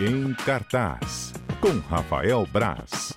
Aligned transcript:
Em 0.00 0.34
cartaz, 0.34 1.32
com 1.60 1.78
Rafael 1.88 2.44
Braz. 2.52 3.12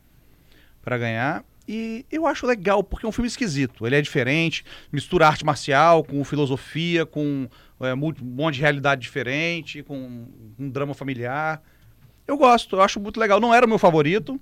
pra 0.81 0.97
ganhar. 0.97 1.43
E 1.67 2.05
eu 2.09 2.25
acho 2.25 2.47
legal, 2.47 2.81
porque 2.81 3.05
é 3.05 3.09
um 3.09 3.11
filme 3.11 3.27
esquisito. 3.27 3.85
Ele 3.85 3.97
é 3.97 4.01
diferente, 4.01 4.63
mistura 4.89 5.27
arte 5.27 5.45
marcial 5.45 6.01
com 6.01 6.23
filosofia, 6.23 7.05
com 7.05 7.49
é, 7.81 7.93
um 7.93 8.13
monte 8.21 8.55
de 8.55 8.61
realidade 8.61 9.01
diferente, 9.01 9.83
com 9.83 10.27
um 10.57 10.69
drama 10.69 10.93
familiar. 10.93 11.61
Eu 12.25 12.37
gosto, 12.37 12.77
eu 12.77 12.81
acho 12.81 12.99
muito 12.99 13.19
legal. 13.19 13.41
Não 13.41 13.53
era 13.53 13.65
o 13.65 13.69
meu 13.69 13.77
favorito, 13.77 14.39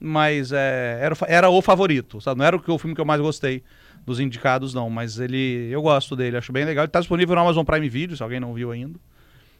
mas 0.00 0.52
é, 0.52 0.98
era, 1.00 1.16
era 1.26 1.50
o 1.50 1.60
favorito. 1.62 2.20
Sabe? 2.20 2.38
Não 2.38 2.44
era 2.46 2.56
o, 2.56 2.60
que- 2.60 2.70
o 2.70 2.78
filme 2.78 2.94
que 2.94 3.00
eu 3.00 3.04
mais 3.04 3.20
gostei 3.20 3.62
dos 4.04 4.20
indicados, 4.20 4.72
não. 4.74 4.88
Mas 4.90 5.18
ele. 5.18 5.68
Eu 5.70 5.82
gosto 5.82 6.14
dele, 6.16 6.36
acho 6.36 6.52
bem 6.52 6.64
legal. 6.64 6.84
Ele 6.84 6.90
tá 6.90 7.00
disponível 7.00 7.34
no 7.34 7.40
Amazon 7.42 7.64
Prime 7.64 7.88
Video, 7.88 8.16
se 8.16 8.22
alguém 8.22 8.40
não 8.40 8.52
viu 8.54 8.70
ainda. 8.70 8.98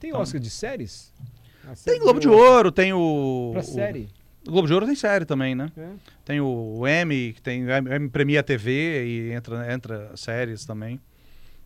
Tem 0.00 0.10
Então- 0.10 0.20
Oscar 0.20 0.40
de 0.40 0.50
séries? 0.50 1.12
Tem 1.84 1.98
Globo 1.98 2.20
de 2.20 2.28
Ouro, 2.28 2.70
tem 2.70 2.92
o. 2.92 3.50
Pra 3.52 3.60
o- 3.62 3.64
série. 3.64 4.08
O 4.46 4.50
Globo 4.52 4.68
de 4.68 4.74
Ouro 4.74 4.86
tem 4.86 4.94
série 4.94 5.24
também, 5.24 5.56
né? 5.56 5.72
É. 5.76 5.88
Tem 6.24 6.40
o 6.40 6.86
M, 6.86 7.32
que 7.32 7.42
tem 7.42 7.64
o 7.64 7.70
M 7.70 7.90
M 7.92 8.08
Premia 8.08 8.40
TV 8.44 9.04
e 9.04 9.32
entra, 9.32 9.72
entra 9.74 10.12
séries 10.16 10.64
também. 10.64 11.00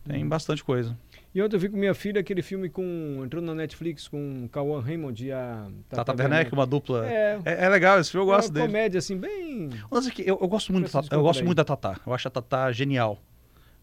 Tem 0.07 0.27
bastante 0.27 0.63
coisa. 0.63 0.97
E 1.33 1.41
ontem 1.41 1.55
eu 1.55 1.59
vi 1.61 1.69
com 1.69 1.77
minha 1.77 1.93
filha 1.93 2.19
aquele 2.19 2.41
filme 2.41 2.67
com. 2.69 3.21
Entrou 3.23 3.41
na 3.41 3.55
Netflix 3.55 4.05
com 4.07 4.49
Cauã 4.51 4.81
Raymond 4.81 5.25
e 5.25 5.31
a. 5.31 5.65
Tata 5.89 6.13
Werneck, 6.17 6.51
uma 6.51 6.65
dupla. 6.65 7.07
É, 7.07 7.39
É. 7.45 7.65
é 7.65 7.69
legal 7.69 7.99
esse 7.99 8.11
filme, 8.11 8.25
eu 8.27 8.33
gosto 8.35 8.49
uma 8.49 8.53
dele. 8.55 8.67
comédia 8.67 8.97
assim, 8.99 9.15
bem. 9.17 9.69
Mas 9.89 10.07
é 10.07 10.11
que 10.11 10.21
eu, 10.23 10.37
eu 10.41 10.47
gosto 10.47 10.73
muito, 10.73 10.91
Tatá, 10.91 11.15
eu 11.15 11.21
gosto 11.21 11.43
muito 11.45 11.55
da 11.57 11.63
Tatá. 11.63 11.97
Eu 12.05 12.13
acho 12.13 12.27
a 12.27 12.31
Tatá 12.31 12.69
genial. 12.73 13.17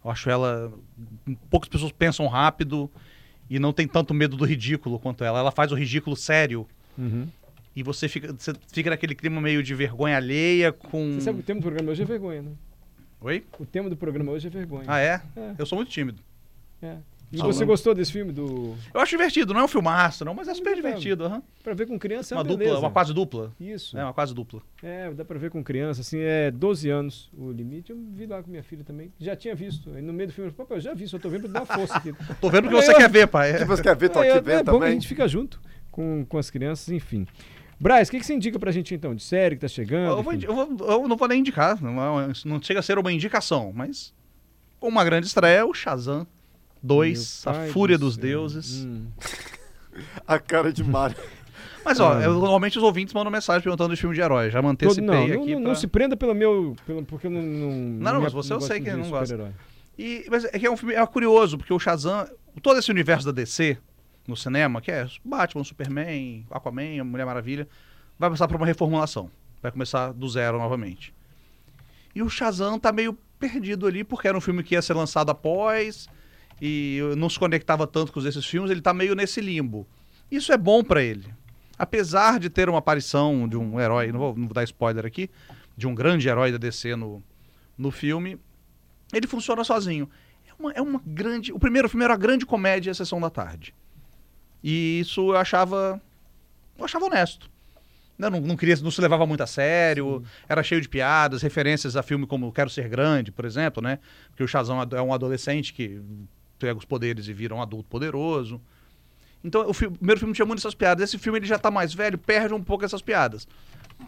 Eu 0.04 0.10
acho 0.10 0.28
ela. 0.28 0.70
Poucas 1.48 1.69
pessoas 1.70 1.91
pensam 1.91 2.26
rápido 2.26 2.91
e 3.48 3.58
não 3.58 3.72
tem 3.72 3.88
tanto 3.88 4.12
medo 4.12 4.36
do 4.36 4.44
ridículo 4.44 4.98
quanto 4.98 5.24
ela. 5.24 5.38
Ela 5.38 5.50
faz 5.50 5.72
o 5.72 5.74
ridículo 5.74 6.14
sério 6.16 6.66
Uhum. 6.98 7.28
e 7.75 7.82
você 7.82 8.09
fica, 8.09 8.32
você 8.36 8.53
fica 8.72 8.91
naquele 8.91 9.15
clima 9.15 9.41
meio 9.41 9.62
de 9.62 9.75
vergonha 9.75 10.16
alheia 10.19 10.70
com. 10.70 11.15
Você 11.15 11.22
sabe 11.22 11.38
que 11.38 11.44
o 11.44 11.47
tema 11.47 11.60
do 11.60 11.62
programa 11.62 11.91
hoje 11.92 12.03
é 12.03 12.04
vergonha, 12.04 12.42
né? 12.42 12.50
Oi? 13.22 13.44
O 13.59 13.65
tema 13.65 13.88
do 13.88 13.97
programa 13.97 14.32
hoje 14.32 14.48
é 14.48 14.50
vergonha. 14.50 14.84
Ah, 14.86 15.00
é? 15.00 15.22
É. 15.34 15.54
Eu 15.56 15.65
sou 15.65 15.76
muito 15.76 15.88
tímido. 15.91 16.20
É. 16.82 16.97
E 17.31 17.37
você 17.39 17.65
gostou 17.65 17.94
desse 17.94 18.11
filme 18.11 18.33
do. 18.33 18.75
Eu 18.94 19.00
acho 19.00 19.11
divertido, 19.11 19.53
não 19.53 19.61
é 19.61 19.65
um 19.65 19.69
filmaço, 19.69 20.25
não, 20.25 20.33
mas 20.33 20.49
é 20.49 20.55
super 20.55 20.75
divertido. 20.75 21.25
aham. 21.27 21.43
Pra 21.62 21.75
ver 21.75 21.87
com 21.87 21.99
criança 21.99 22.34
é 22.34 22.37
Uma 22.37 22.41
uma, 22.43 22.49
dupla, 22.49 22.65
beleza. 22.65 22.78
uma 22.81 22.91
quase 22.91 23.12
dupla. 23.12 23.53
Isso. 23.61 23.99
É, 23.99 24.03
uma 24.03 24.15
quase 24.15 24.34
dupla. 24.34 24.62
É, 24.83 25.11
dá 25.12 25.25
pra 25.25 25.39
ver 25.39 25.50
com 25.50 25.62
criança, 25.62 26.00
assim, 26.00 26.19
é 26.21 26.50
12 26.50 26.89
anos 26.89 27.31
o 27.37 27.50
limite. 27.53 27.91
Eu 27.91 27.99
vi 28.15 28.27
lá 28.27 28.43
com 28.43 28.50
minha 28.50 28.62
filha 28.62 28.83
também. 28.83 29.12
Já 29.21 29.37
tinha 29.37 29.55
visto. 29.55 29.91
Aí 29.94 30.00
no 30.00 30.12
meio 30.12 30.28
do 30.28 30.33
filme, 30.33 30.49
eu 30.50 30.55
falei, 30.55 30.66
papai, 30.66 30.78
eu 30.78 30.83
já 30.83 30.94
vi, 30.94 31.06
só 31.06 31.19
tô 31.19 31.28
vendo 31.28 31.43
pra 31.43 31.53
dar 31.53 31.61
uma 31.61 31.66
força 31.66 31.97
aqui. 31.99 32.15
Tô 32.41 32.49
vendo 32.49 32.65
o 32.66 32.69
que 32.71 32.77
Aí 32.77 32.83
você 32.83 32.93
eu- 32.93 32.97
quer 32.97 33.11
ver, 33.11 33.27
pai. 33.27 33.50
É. 33.50 33.59
Se 33.59 33.65
você 33.66 33.83
quer 33.83 33.95
ver, 33.97 34.09
tô 34.09 34.21
Aí, 34.21 34.31
aqui 34.31 34.39
é, 34.39 34.41
vendo 34.41 34.60
é 34.60 34.62
bom 34.65 34.71
que 34.72 34.77
a 34.77 34.81
também. 34.81 34.93
gente 34.95 35.06
fica 35.09 35.28
junto 35.28 35.60
com, 35.91 36.25
com 36.27 36.39
as 36.39 36.49
crianças, 36.49 36.89
enfim. 36.89 37.27
Braz, 37.78 38.09
o 38.09 38.10
que, 38.10 38.19
que 38.21 38.25
você 38.27 38.34
indica 38.34 38.59
pra 38.59 38.72
gente 38.72 38.95
então? 38.95 39.15
De 39.15 39.22
série 39.22 39.55
que 39.55 39.60
tá 39.60 39.69
chegando? 39.69 40.16
Eu, 40.16 40.22
vou 40.22 40.33
eu 40.33 40.55
vou- 40.77 40.87
eu 40.91 41.06
não 41.09 41.16
vou 41.16 41.28
nem 41.28 41.41
indicar, 41.41 41.81
não, 41.83 41.95
não 42.47 42.62
chega 42.62 42.81
a 42.81 42.83
ser 42.83 42.99
uma 42.99 43.12
indicação, 43.12 43.71
mas 43.75 44.12
uma 44.81 45.05
grande 45.05 45.27
estreia 45.27 45.59
é 45.59 45.65
o 45.65 45.75
Shazam 45.75 46.27
2, 46.83 47.44
Meu 47.47 47.55
A 47.55 47.66
Fúria 47.69 47.99
do 47.99 48.06
dos 48.06 48.15
céu. 48.15 48.22
Deuses. 48.22 48.84
Hum. 48.84 49.06
A 50.27 50.39
cara 50.39 50.72
de 50.72 50.84
Mário. 50.84 51.16
Mas 51.84 51.99
ó, 52.00 52.21
eu- 52.21 52.34
normalmente 52.34 52.77
os 52.77 52.84
ouvintes 52.84 53.15
mandam 53.15 53.31
mensagem 53.33 53.62
perguntando 53.62 53.94
de 53.94 54.00
filme 54.00 54.15
de 54.15 54.21
herói. 54.21 54.50
Já 54.50 54.61
Todo, 54.61 54.71
antecipei 54.71 55.05
não, 55.06 55.15
não, 55.15 55.43
aqui. 55.43 55.55
não, 55.55 55.61
pra- 55.62 55.69
não 55.71 55.75
se 55.75 55.87
prenda 55.87 56.16
pelo 56.16 56.34
meu. 56.34 56.77
Pelo, 56.87 57.05
porque 57.05 57.27
eu 57.27 57.31
não. 57.31 57.41
Não, 57.43 58.12
não, 58.15 58.21
mas 58.21 58.33
você 58.33 58.53
eu 58.53 58.59
gosto 58.59 58.69
sei 58.69 58.81
que 58.81 58.91
de 58.91 58.97
não 58.97 59.09
gosta. 59.09 59.27
super-herói. 59.27 59.55
E, 59.99 60.27
mas 60.31 60.44
é 60.44 60.59
que 60.59 60.66
é 60.66 60.71
um 60.71 60.77
filme 60.77 60.94
é 60.94 61.05
curioso, 61.06 61.56
porque 61.59 61.72
o 61.72 61.78
Shazam, 61.78 62.28
todo 62.62 62.78
esse 62.78 62.91
universo 62.91 63.27
da 63.27 63.33
DC 63.33 63.77
no 64.28 64.37
cinema, 64.37 64.81
que 64.81 64.91
é 64.93 65.06
Batman, 65.25 65.65
Superman, 65.65 66.47
Aquaman, 66.50 67.03
Mulher 67.05 67.25
Maravilha, 67.27 67.66
vai 68.19 68.31
passar 68.31 68.47
por 68.47 68.56
uma 68.56 68.66
reformulação. 68.66 69.28
Vai 69.60 69.72
começar 69.72 70.12
do 70.12 70.28
zero 70.28 70.59
novamente. 70.59 71.12
E 72.15 72.22
o 72.22 72.28
Shazam 72.28 72.78
tá 72.78 72.93
meio 72.93 73.16
perdido 73.41 73.87
ali, 73.87 74.05
porque 74.05 74.28
era 74.28 74.37
um 74.37 74.41
filme 74.41 74.62
que 74.62 74.75
ia 74.75 74.83
ser 74.83 74.95
lançado 74.95 75.31
após 75.31 76.09
e 76.60 77.00
não 77.16 77.28
se 77.28 77.38
conectava 77.38 77.86
tanto 77.86 78.12
com 78.12 78.20
esses 78.20 78.44
filmes, 78.44 78.70
ele 78.70 78.80
tá 78.80 78.92
meio 78.92 79.14
nesse 79.14 79.41
limbo. 79.41 79.86
Isso 80.30 80.52
é 80.52 80.56
bom 80.56 80.82
pra 80.82 81.02
ele. 81.02 81.26
Apesar 81.78 82.41
de 82.41 82.50
ter 82.50 82.69
uma 82.69 82.78
aparição 82.78 83.48
de 83.48 83.56
um 83.56 83.80
herói, 83.80 84.10
não 84.10 84.19
vou, 84.19 84.36
não 84.36 84.46
vou 84.46 84.54
dar 84.54 84.64
spoiler 84.64 85.06
aqui, 85.06 85.30
de 85.76 85.86
um 85.86 85.94
grande 85.94 86.28
herói 86.28 86.50
da 86.50 86.58
DC 86.58 86.97
no, 86.97 87.22
no 87.76 87.91
filme, 87.91 88.38
ele 89.12 89.26
funciona 89.26 89.62
sozinho. 89.62 90.10
É 90.48 90.52
uma, 90.58 90.72
é 90.72 90.82
uma 90.82 91.00
grande. 91.06 91.52
O 91.52 91.58
primeiro 91.58 91.88
filme 91.88 92.04
era 92.04 92.14
a 92.14 92.16
grande 92.16 92.44
comédia, 92.44 92.91
a 92.91 92.94
sessão 92.94 93.20
da 93.20 93.30
tarde. 93.30 93.72
E 94.62 94.98
isso 95.00 95.30
eu 95.30 95.36
achava. 95.36 96.02
Eu 96.76 96.84
achava 96.84 97.06
honesto. 97.06 97.48
Né, 98.18 98.28
Não, 98.28 98.41
não, 98.41 98.56
queria, 98.56 98.74
não 98.76 98.91
se 98.91 99.00
levava 99.00 99.24
muito 99.24 99.42
a 99.42 99.47
sério, 99.47 100.24
era 100.48 100.60
cheio 100.64 100.80
de 100.80 100.88
piadas, 100.88 101.41
referências 101.41 101.94
a 101.97 102.02
filme 102.02 102.26
como 102.26 102.52
Quero 102.52 102.68
Ser 102.68 102.88
Grande, 102.88 103.30
por 103.30 103.44
exemplo, 103.44 103.80
né? 103.80 104.00
Porque 104.30 104.42
o 104.42 104.48
Shazam 104.48 104.82
é 104.91 105.00
um 105.00 105.14
adolescente 105.14 105.72
que 105.72 106.00
pega 106.58 106.78
os 106.78 106.84
poderes 106.84 107.28
e 107.28 107.32
vira 107.32 107.54
um 107.54 107.62
adulto 107.62 107.88
poderoso. 107.88 108.60
Então, 109.42 109.69
o, 109.69 109.72
fi- 109.72 109.86
o 109.86 109.92
primeiro 109.92 110.19
filme 110.19 110.34
tinha 110.34 110.44
muitas 110.44 110.62
essas 110.64 110.74
piadas. 110.74 111.04
Esse 111.08 111.19
filme 111.19 111.38
ele 111.38 111.46
já 111.46 111.58
tá 111.58 111.70
mais 111.70 111.94
velho, 111.94 112.19
perde 112.19 112.52
um 112.54 112.62
pouco 112.62 112.84
essas 112.84 113.00
piadas. 113.00 113.46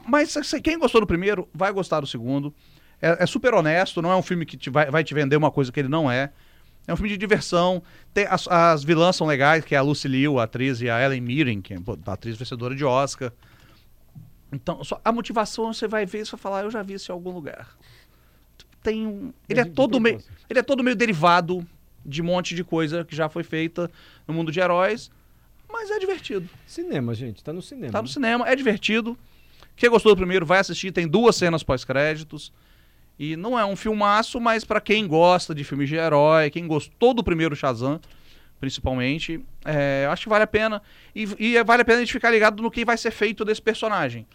Mas 0.07 0.31
se- 0.31 0.61
quem 0.61 0.79
gostou 0.79 1.01
do 1.01 1.07
primeiro, 1.07 1.49
vai 1.55 1.73
gostar 1.73 2.01
do 2.01 2.07
segundo. 2.07 2.53
É, 3.01 3.23
é 3.23 3.27
super 3.27 3.55
honesto, 3.55 4.03
não 4.03 4.11
é 4.11 4.17
um 4.17 4.23
filme 4.23 4.45
que 4.45 4.57
te 4.57 4.69
vai, 4.71 4.91
vai 4.91 5.03
te 5.05 5.15
vender 5.15 5.37
uma 5.37 5.51
coisa 5.51 5.71
que 5.71 5.79
ele 5.81 5.89
não 5.89 6.11
é. 6.11 6.33
É 6.87 6.93
um 6.93 6.97
filme 6.97 7.09
de 7.11 7.17
diversão. 7.17 7.83
Tem, 8.13 8.27
as, 8.27 8.49
as 8.49 8.83
vilãs 8.83 9.15
são 9.15 9.27
legais, 9.27 9.65
que 9.65 9.75
é 9.75 9.79
a 9.79 9.83
Lucy 9.83 10.09
Liu, 10.09 10.39
a 10.41 10.45
atriz, 10.45 10.81
e 10.81 10.91
a 10.91 11.01
Ellen 11.03 11.21
Mirren, 11.21 11.61
que 11.63 11.75
é 11.75 11.77
a 12.07 12.13
atriz 12.13 12.37
vencedora 12.37 12.75
de 12.75 12.85
Oscar. 12.85 13.33
Então, 14.53 14.83
só- 14.83 15.01
a 15.05 15.13
motivação 15.13 15.73
você 15.73 15.87
vai 15.87 16.05
ver 16.05 16.23
e 16.23 16.25
você 16.27 16.33
vai 16.33 16.41
falar, 16.41 16.63
eu 16.65 16.71
já 16.71 16.83
vi 16.83 16.95
isso 16.95 17.13
em 17.13 17.15
algum 17.15 17.31
lugar. 17.31 17.69
Tem 18.83 19.07
um. 19.07 19.33
Ele 19.49 19.61
é 19.61 19.65
todo 19.65 20.01
meio. 20.01 20.17
Ele 20.49 20.59
é 20.59 20.63
todo 20.63 20.83
meio 20.83 20.97
derivado 20.97 21.65
de 22.05 22.23
um 22.23 22.25
monte 22.25 22.55
de 22.55 22.65
coisa 22.65 23.05
que 23.05 23.15
já 23.15 23.29
foi 23.29 23.43
feita 23.43 23.91
no 24.27 24.35
mundo 24.35 24.51
de 24.53 24.61
heróis. 24.61 25.11
Mas 25.73 25.91
é 25.91 25.99
divertido. 25.99 26.49
Cinema, 26.67 27.15
gente, 27.15 27.45
tá 27.45 27.53
no 27.53 27.63
cinema. 27.63 27.93
Tá 27.93 27.99
no 28.03 28.09
né? 28.09 28.13
cinema, 28.13 28.49
é 28.49 28.57
divertido. 28.57 29.17
Quem 29.77 29.89
gostou 29.89 30.13
do 30.15 30.19
primeiro 30.19 30.45
vai 30.45 30.59
assistir, 30.59 30.93
tem 30.93 31.07
duas 31.07 31.37
cenas 31.37 31.63
pós-créditos. 31.63 32.53
E 33.19 33.37
não 33.37 33.59
é 33.59 33.65
um 33.65 33.77
filmaço, 33.77 34.41
mas 34.41 34.65
pra 34.65 34.81
quem 34.81 35.07
gosta 35.07 35.55
de 35.55 35.63
filmes 35.63 35.89
de 35.89 35.95
herói, 35.97 36.51
quem 36.51 36.67
gostou 36.67 37.13
do 37.15 37.23
primeiro 37.23 37.55
Shazam, 37.55 38.01
principalmente, 38.59 39.43
é, 39.65 40.07
acho 40.11 40.25
que 40.25 40.29
vale 40.29 40.45
a 40.45 40.47
pena. 40.47 40.83
E, 41.15 41.29
e 41.39 41.63
vale 41.65 41.83
a 41.83 41.85
pena 41.85 41.99
a 41.99 42.01
gente 42.01 42.13
ficar 42.13 42.31
ligado 42.31 42.63
no 42.63 42.71
que 42.71 42.85
vai 42.85 42.97
ser 42.97 43.11
feito 43.11 43.45
desse 43.45 43.61
personagem. 43.63 44.27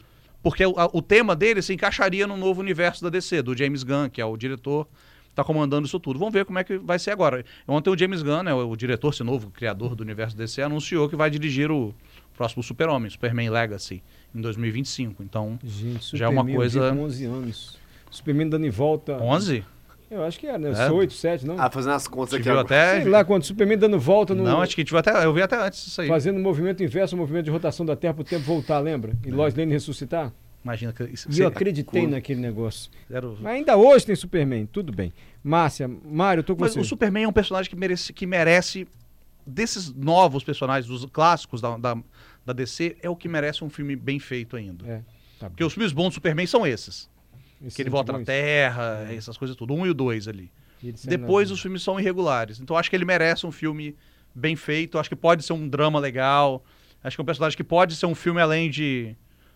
Porque 0.41 0.65
o, 0.65 0.73
a- 0.79 0.89
o 0.93 1.01
tema 1.01 1.35
dele 1.35 1.61
se 1.61 1.73
encaixaria 1.73 2.25
no 2.27 2.37
novo 2.37 2.61
universo 2.61 3.03
da 3.03 3.09
DC, 3.09 3.41
do 3.41 3.55
James 3.57 3.83
Gunn, 3.83 4.09
que 4.09 4.21
é 4.21 4.25
o 4.25 4.37
diretor 4.37 4.87
está 5.35 5.43
comandando 5.43 5.85
isso 5.85 5.99
tudo. 5.99 6.17
Vamos 6.17 6.33
ver 6.33 6.45
como 6.45 6.57
é 6.57 6.63
que 6.63 6.77
vai 6.77 6.97
ser 6.97 7.11
agora. 7.11 7.43
Ontem 7.67 7.89
o 7.89 7.97
James 7.97 8.23
Gunn, 8.23 8.43
né, 8.43 8.53
o, 8.53 8.69
o 8.69 8.75
diretor, 8.77 9.09
esse 9.13 9.23
novo 9.23 9.51
criador 9.51 9.93
do 9.95 10.01
universo 10.01 10.35
DC, 10.35 10.61
anunciou 10.61 11.09
que 11.09 11.15
vai 11.15 11.29
dirigir 11.29 11.69
o 11.69 11.93
próximo 12.35 12.63
Super-Homem, 12.63 13.09
Superman 13.09 13.49
Legacy, 13.49 14.01
em 14.33 14.41
2025. 14.41 15.21
Então, 15.21 15.59
Gente, 15.63 16.17
Já 16.17 16.25
é 16.25 16.29
uma 16.29 16.45
coisa- 16.45 16.91
com 16.93 17.03
11 17.03 17.25
anos. 17.25 17.77
Superman 18.09 18.47
dando 18.49 18.65
em 18.65 18.69
volta. 18.69 19.17
11? 19.21 19.63
Eu 20.09 20.23
acho 20.23 20.39
que 20.39 20.47
era, 20.47 20.57
né? 20.57 20.71
É. 20.77 20.89
8, 20.91 21.11
7, 21.13 21.45
não? 21.45 21.59
Ah, 21.59 21.69
fazendo 21.69 21.93
as 21.93 22.07
contas 22.07 22.35
aqui 22.35 22.47
agora. 22.47 22.63
até. 22.65 23.01
Sei 23.01 23.09
lá, 23.11 23.25
quando 23.25 23.41
o 23.41 23.45
Superman 23.45 23.77
dando 23.77 23.99
volta 23.99 24.33
no. 24.35 24.43
Não, 24.43 24.61
acho 24.61 24.75
que 24.75 24.83
tive 24.85 24.97
até. 24.97 25.25
Eu 25.25 25.33
vi 25.33 25.41
até 25.41 25.57
antes 25.59 25.85
isso 25.87 25.99
aí. 25.99 26.07
Fazendo 26.07 26.37
o 26.37 26.41
movimento 26.41 26.81
inverso, 26.83 27.15
o 27.15 27.17
movimento 27.17 27.45
de 27.45 27.51
rotação 27.51 27.85
da 27.85 27.95
Terra 27.95 28.13
pro 28.13 28.23
tempo 28.23 28.45
voltar, 28.45 28.79
lembra? 28.79 29.13
É. 29.23 29.27
E 29.27 29.31
Lois 29.31 29.53
Lane 29.55 29.71
ressuscitar. 29.73 30.31
Imagina 30.65 30.91
que 30.91 31.03
isso. 31.03 31.29
E 31.31 31.39
eu 31.39 31.47
acreditei 31.47 32.07
naquele 32.07 32.41
negócio. 32.41 32.89
Era- 33.07 33.27
Mas 33.39 33.45
ainda 33.53 33.77
hoje 33.77 34.07
tem 34.07 34.15
Superman, 34.15 34.65
tudo 34.65 34.91
bem. 34.91 35.13
Márcia, 35.43 35.87
Mário, 35.87 36.39
eu 36.39 36.43
tô 36.43 36.55
com 36.55 36.63
Mas 36.63 36.73
você. 36.73 36.79
o 36.79 36.83
Superman 36.83 37.25
é 37.25 37.27
um 37.27 37.31
personagem 37.31 37.69
que 37.69 37.75
merece, 37.75 38.11
que 38.11 38.25
merece 38.25 38.87
desses 39.45 39.93
novos 39.93 40.43
personagens, 40.43 40.87
dos 40.87 41.05
clássicos 41.05 41.61
da, 41.61 41.77
da, 41.77 41.95
da 42.43 42.51
DC, 42.51 42.97
é 42.99 43.07
o 43.07 43.15
que 43.15 43.29
merece 43.29 43.63
um 43.63 43.69
filme 43.69 43.95
bem 43.95 44.17
feito 44.17 44.55
ainda. 44.55 44.83
É, 44.87 45.01
tá 45.39 45.51
Porque 45.51 45.63
os 45.63 45.71
filmes 45.71 45.93
bons 45.93 46.09
do 46.09 46.13
Superman 46.15 46.47
são 46.47 46.65
esses. 46.65 47.07
Esses 47.61 47.75
Que 47.75 47.83
ele 47.83 47.91
volta 47.91 48.11
na. 48.11 48.25
Terra, 48.25 49.07
essas 49.11 49.37
coisas 49.37 49.55
tudo. 49.55 49.71
Um 49.75 49.85
e 49.85 49.89
o 49.91 49.93
dois 49.93 50.27
ali. 50.27 50.51
E 50.81 50.91
Depois 50.91 51.51
os 51.51 51.61
filmes 51.61 51.83
são 51.83 51.99
irregulares. 51.99 52.59
Então 52.59 52.75
acho 52.75 52.89
que 52.89 52.95
ele 52.95 53.05
merece 53.05 53.45
um 53.45 53.51
filme 53.51 53.95
bem 54.33 54.55
feito. 54.55 54.97
Acho 54.97 55.09
que 55.09 55.15
pode 55.15 55.43
ser 55.43 55.53
um 55.53 55.69
drama 55.69 55.99
legal. 55.99 56.65
Acho 57.03 57.15
que 57.15 57.21
é 57.21 57.23
um 57.23 57.25
personagem 57.25 57.55
que 57.55 57.63
pode 57.63 57.95
ser 57.95 58.07
um 58.07 58.15
filme 58.15 58.41
além 58.41 58.67
de 58.67 59.15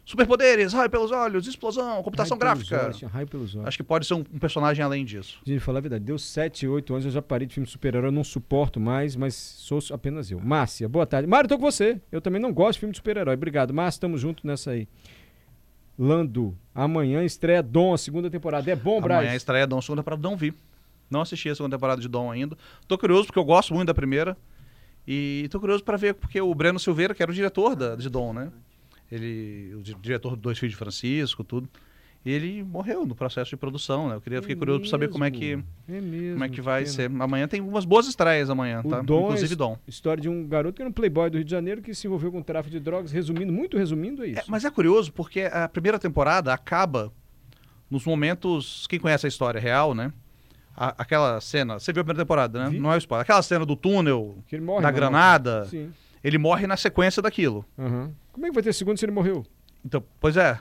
superpoderes, 0.10 0.74
raio 0.74 0.90
pelos 0.90 1.12
olhos, 1.12 1.46
explosão, 1.46 2.02
computação 2.02 2.36
Raio 2.36 2.56
gráfica. 2.56 2.84
olhos, 2.84 3.02
raio 3.04 3.28
pelos 3.28 3.54
olhos. 3.54 3.68
Acho 3.68 3.78
que 3.78 3.84
pode 3.84 4.08
ser 4.08 4.16
um, 4.16 4.24
um 4.34 4.40
personagem 4.40 4.84
além 4.84 5.06
disso. 5.06 5.40
Gente, 5.46 5.60
falar 5.60 5.78
a 5.78 5.82
verdade, 5.82 6.04
deu 6.04 6.18
7, 6.18 6.68
8 6.68 6.94
anos, 6.94 7.06
eu 7.06 7.12
já 7.12 7.22
parei 7.22 7.48
de 7.48 7.54
filme 7.54 7.66
de 7.68 7.72
super-herói, 7.72 8.08
eu 8.08 8.12
não 8.12 8.24
suporto 8.24 8.80
mais, 8.80 9.16
mas 9.16 9.36
sou 9.36 9.80
apenas 9.92 10.32
eu. 10.32 10.40
Márcia, 10.40 10.90
boa 10.90 11.06
tarde. 11.06 11.28
Mário, 11.30 11.48
tô 11.48 11.60
com 11.60 11.72
você. 11.72 12.02
Eu 12.12 12.22
também 12.22 12.42
não 12.42 12.52
gosto 12.52 12.74
de 12.74 12.80
filme 12.80 12.92
de 12.92 12.98
super-herói. 12.98 13.36
Obrigado. 13.36 13.72
Márcia, 13.72 14.02
tamo 14.02 14.18
junto 14.18 14.48
nessa 14.48 14.72
aí. 14.72 14.88
Lando, 15.98 16.58
amanhã 16.74 17.24
estreia 17.24 17.62
Dom, 17.62 17.94
a 17.94 17.98
segunda 17.98 18.32
temporada. 18.32 18.72
É 18.72 18.76
bom, 18.76 18.98
Amanhã 18.98 19.20
Braz? 19.22 19.34
estreia 19.36 19.68
Dom, 19.68 19.80
segunda 19.82 20.02
temporada, 20.02 20.28
não 20.28 20.36
vi. 20.36 20.54
Não 21.08 21.22
assisti 21.22 21.50
a 21.50 21.56
segunda 21.56 21.76
temporada 21.78 22.02
de 22.02 22.08
Dom 22.08 22.32
ainda. 22.32 22.58
Tô 22.88 22.98
curioso 22.98 23.26
porque 23.28 23.38
eu 23.38 23.46
gosto 23.46 23.74
muito 23.76 23.88
da 23.88 23.94
primeira. 23.94 24.36
E 25.08 25.48
tô 25.52 25.60
curioso 25.60 25.84
pra 25.84 25.98
ver 25.98 26.14
porque 26.16 26.40
o 26.42 26.54
Breno 26.56 26.80
Silveira, 26.80 27.14
que 27.14 27.22
era 27.22 27.32
o 27.32 27.36
diretor 27.36 27.76
da, 27.76 27.96
de 27.96 28.10
Dom, 28.10 28.34
né? 28.34 28.52
Ele, 29.12 29.74
o 29.76 29.82
di- 29.82 29.96
diretor 29.96 30.32
do 30.32 30.38
Dois 30.42 30.58
Filhos 30.60 30.74
de 30.74 30.78
Francisco, 30.78 31.44
tudo. 31.44 31.70
Ele 32.26 32.64
morreu 32.64 33.06
no 33.06 33.16
processo 33.16 33.50
de 33.50 33.56
produção, 33.56 34.10
né? 34.10 34.16
Eu 34.16 34.22
queria, 34.22 34.42
fiquei 34.42 34.56
curioso 34.56 34.82
pra 34.82 34.90
saber 34.90 35.08
como 35.08 35.24
é 35.24 35.32
que, 35.32 35.54
É 35.88 36.02
mesmo. 36.02 36.34
como 36.34 36.44
é 36.44 36.50
que 36.50 36.60
vai 36.62 36.86
ser. 36.86 37.10
Amanhã 37.18 37.48
tem 37.48 37.62
umas 37.62 37.86
boas 37.86 38.08
estreias 38.08 38.50
amanhã, 38.50 38.82
O 38.84 38.90
tá? 38.90 39.02
Dom 39.02 39.20
é 39.20 39.24
Inclusive 39.28 39.54
es- 39.54 39.58
Dom. 39.58 39.78
História 39.88 40.22
de 40.22 40.28
um 40.28 40.46
garoto 40.46 40.76
que 40.76 40.82
era 40.82 40.90
um 40.90 40.94
playboy 40.94 41.30
do 41.30 41.38
Rio 41.38 41.46
de 41.46 41.52
Janeiro 41.52 41.82
que 41.82 41.96
se 41.96 42.08
envolveu 42.08 42.30
com 42.30 42.42
tráfico 42.42 42.72
de 42.72 42.80
drogas. 42.82 43.12
Resumindo, 43.14 43.54
muito 43.54 43.78
resumindo, 43.78 44.24
é 44.26 44.28
isso. 44.28 44.40
É, 44.42 44.44
mas 44.50 44.66
é 44.66 44.70
curioso 44.70 45.14
porque 45.14 45.44
a 45.44 45.70
primeira 45.70 45.98
temporada 45.98 46.54
acaba 46.54 47.10
nos 47.90 48.04
momentos. 48.06 48.86
Quem 48.88 49.00
conhece 49.00 49.26
a 49.26 49.30
história 49.30 49.60
real, 49.60 49.96
né? 49.96 50.12
A- 50.76 50.96
aquela 50.98 51.40
cena. 51.40 51.80
Você 51.80 51.94
viu 51.94 52.02
a 52.02 52.04
primeira 52.04 52.24
temporada, 52.26 52.66
né? 52.66 52.70
Vi. 52.70 52.80
Não 52.80 52.92
é 52.92 52.96
o 52.96 53.00
spoiler. 53.00 53.22
Aquela 53.24 53.42
cena 53.42 53.66
do 53.66 53.78
túnel, 53.78 54.38
Que 54.46 54.58
ele 54.58 54.66
morre. 54.66 54.84
da 54.84 54.92
granada. 54.92 55.66
Sim. 55.68 55.90
Ele 56.24 56.38
morre 56.38 56.68
na 56.68 56.76
sequência 56.78 57.22
daquilo. 57.22 57.66
Aham. 57.78 58.12
Como 58.32 58.46
é 58.46 58.50
que 58.50 58.56
vai 58.56 58.64
ter 58.64 58.74
segundo 58.74 58.98
se 58.98 59.06
ele 59.06 59.12
morreu? 59.12 59.46
Então, 59.86 60.04
pois 60.20 60.36
é. 60.38 60.60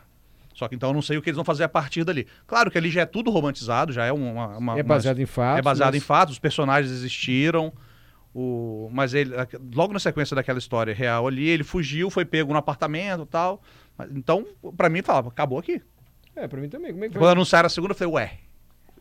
Só 0.54 0.66
que 0.68 0.74
então 0.74 0.90
eu 0.90 0.94
não 0.94 1.02
sei 1.02 1.16
o 1.16 1.22
que 1.22 1.28
eles 1.30 1.36
vão 1.36 1.44
fazer 1.44 1.64
a 1.64 1.68
partir 1.68 2.02
dali. 2.04 2.26
Claro 2.46 2.70
que 2.70 2.76
ali 2.78 2.90
já 2.90 3.02
é 3.02 3.06
tudo 3.06 3.30
romantizado, 3.30 3.92
já 3.92 4.04
é 4.04 4.12
uma. 4.12 4.30
uma- 4.32 4.54
é 4.54 4.58
uma- 4.58 4.82
baseado 4.82 5.20
em 5.20 5.26
fatos. 5.26 5.58
é 5.58 5.62
baseado 5.62 5.94
mas- 5.94 6.02
em 6.02 6.04
fatos, 6.04 6.32
os 6.34 6.38
personagens 6.40 6.92
existiram. 6.92 7.72
O, 8.34 8.88
mas 8.92 9.14
ele, 9.14 9.32
logo 9.74 9.92
na 9.92 9.98
sequência 9.98 10.34
daquela 10.34 10.58
história 10.58 10.94
real 10.94 11.26
ali, 11.26 11.48
ele 11.48 11.64
fugiu, 11.64 12.10
foi 12.10 12.24
pego 12.24 12.52
no 12.52 12.58
apartamento 12.58 13.22
e 13.22 13.26
tal. 13.26 13.62
Mas- 13.96 14.10
Então, 14.14 14.44
pra 14.76 14.88
mim, 14.88 15.02
falava, 15.02 15.28
acabou 15.28 15.58
aqui. 15.58 15.80
É, 16.36 16.46
pra 16.46 16.60
mim 16.60 16.68
também. 16.68 16.92
Como 16.92 17.04
é 17.04 17.08
que 17.08 17.18
Quando 17.18 17.30
anunciaram 17.32 17.66
a 17.66 17.70
segunda, 17.70 17.92
eu 17.92 17.96
falei, 17.96 18.12
ué, 18.14 18.38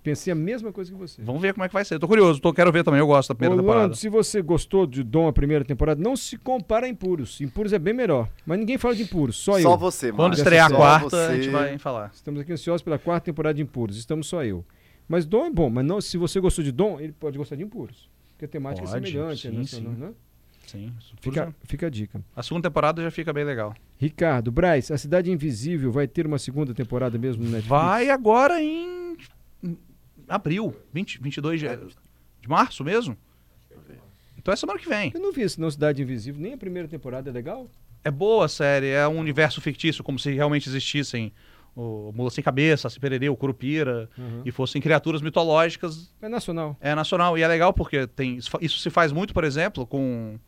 Pensei 0.07 0.31
a 0.31 0.35
mesma 0.35 0.71
coisa 0.71 0.89
que 0.89 0.97
você. 0.97 1.21
vamos 1.21 1.41
ver 1.41 1.53
como 1.53 1.65
é 1.65 1.67
que 1.67 1.73
vai 1.73 1.83
ser. 1.83 1.95
Eu 1.95 1.99
tô 1.99 2.07
curioso, 2.07 2.39
tô, 2.39 2.53
quero 2.53 2.71
ver 2.71 2.81
também, 2.81 3.01
eu 3.01 3.07
gosto 3.07 3.27
da 3.27 3.35
primeira 3.35 3.55
Orlando, 3.61 3.73
temporada. 3.73 3.95
se 3.95 4.07
você 4.07 4.41
gostou 4.41 4.87
de 4.87 5.03
Dom 5.03 5.27
a 5.27 5.33
primeira 5.33 5.65
temporada, 5.65 6.01
não 6.01 6.15
se 6.15 6.37
compara 6.37 6.85
a 6.85 6.89
Impuros. 6.89 7.41
Impuros 7.41 7.73
é 7.73 7.77
bem 7.79 7.93
melhor. 7.93 8.29
Mas 8.45 8.57
ninguém 8.57 8.77
fala 8.77 8.95
de 8.95 9.03
Impuros, 9.03 9.35
só, 9.35 9.59
Só 9.59 9.73
eu. 9.73 9.77
você, 9.77 10.13
Quando 10.13 10.29
Márcio. 10.29 10.43
estrear 10.43 10.67
a 10.67 10.69
Só 10.69 10.75
quarta, 10.77 11.09
você. 11.09 11.17
a 11.17 11.35
gente 11.35 11.49
vai 11.49 11.77
falar. 11.77 12.09
Estamos 12.13 12.39
aqui 12.39 12.53
ansiosos 12.53 12.81
pela 12.81 12.97
quarta 12.97 13.25
temporada 13.25 13.55
de 13.55 13.61
Impuros. 13.63 13.97
Estamos 13.97 14.27
só 14.27 14.45
eu. 14.45 14.63
Mas 15.09 15.25
Dom 15.25 15.45
é 15.45 15.51
bom, 15.51 15.69
mas 15.69 15.85
não, 15.85 15.99
se 15.99 16.17
você 16.17 16.39
gostou 16.39 16.63
de 16.63 16.71
Dom, 16.71 17.01
ele 17.01 17.11
pode 17.11 17.37
gostar 17.37 17.57
de 17.57 17.63
Impuros. 17.63 18.09
Porque 18.29 18.45
a 18.45 18.47
temática 18.47 18.87
Pode, 18.87 19.05
é 19.05 19.09
semelhante, 19.09 19.41
sim, 19.41 19.57
né? 19.57 19.63
sim. 19.65 19.81
né? 19.81 20.11
Sim. 20.67 20.93
Fica, 21.19 21.53
fica 21.65 21.87
a 21.87 21.89
dica. 21.89 22.21
A 22.33 22.41
segunda 22.41 22.69
temporada 22.69 23.01
já 23.01 23.11
fica 23.11 23.33
bem 23.33 23.43
legal. 23.43 23.75
Ricardo, 23.97 24.53
Braz, 24.53 24.89
a 24.89 24.97
Cidade 24.97 25.29
Invisível 25.29 25.91
vai 25.91 26.07
ter 26.07 26.25
uma 26.25 26.37
segunda 26.39 26.73
temporada 26.73 27.17
mesmo 27.17 27.43
no 27.43 27.49
Netflix? 27.49 27.67
Vai 27.67 28.09
agora 28.09 28.61
em 28.63 29.17
abril, 30.27 30.75
20, 30.93 31.21
22 31.21 31.59
de, 31.59 31.67
de 32.41 32.47
março 32.49 32.83
mesmo. 32.83 33.17
Então 34.37 34.53
é 34.53 34.57
semana 34.57 34.79
que 34.79 34.87
vem. 34.87 35.11
Eu 35.13 35.19
não 35.19 35.31
vi 35.31 35.41
esse 35.41 35.59
não 35.59 35.69
Cidade 35.69 36.01
Invisível, 36.01 36.41
nem 36.41 36.53
a 36.53 36.57
primeira 36.57 36.87
temporada 36.87 37.29
é 37.29 37.33
legal. 37.33 37.69
É 38.03 38.11
boa 38.11 38.45
a 38.45 38.47
série, 38.49 38.87
é 38.87 39.07
um 39.07 39.17
universo 39.19 39.59
fictício, 39.59 40.03
como 40.03 40.17
se 40.17 40.31
realmente 40.31 40.69
existissem 40.69 41.33
o 41.75 42.11
Mula 42.15 42.29
Sem 42.29 42.43
Cabeça, 42.43 42.87
a 42.87 42.91
Pererê, 42.99 43.29
o 43.29 43.35
Curupira, 43.35 44.09
Uhum. 44.17 44.41
e 44.45 44.51
fossem 44.51 44.81
criaturas 44.81 45.21
mitológicas 45.21 46.13
É 46.21 46.29
nacional. 46.29 46.77
É 46.79 46.95
nacional 46.95 47.37
e 47.37 47.41
é 47.41 47.47
legal 47.47 47.73
porque 47.73 48.07
tem 48.07 48.37
isso 48.37 48.79
se 48.79 48.89
faz 48.89 49.11
muito, 49.11 49.33
por 49.33 49.43
exemplo, 49.43 49.85
com, 49.85 50.39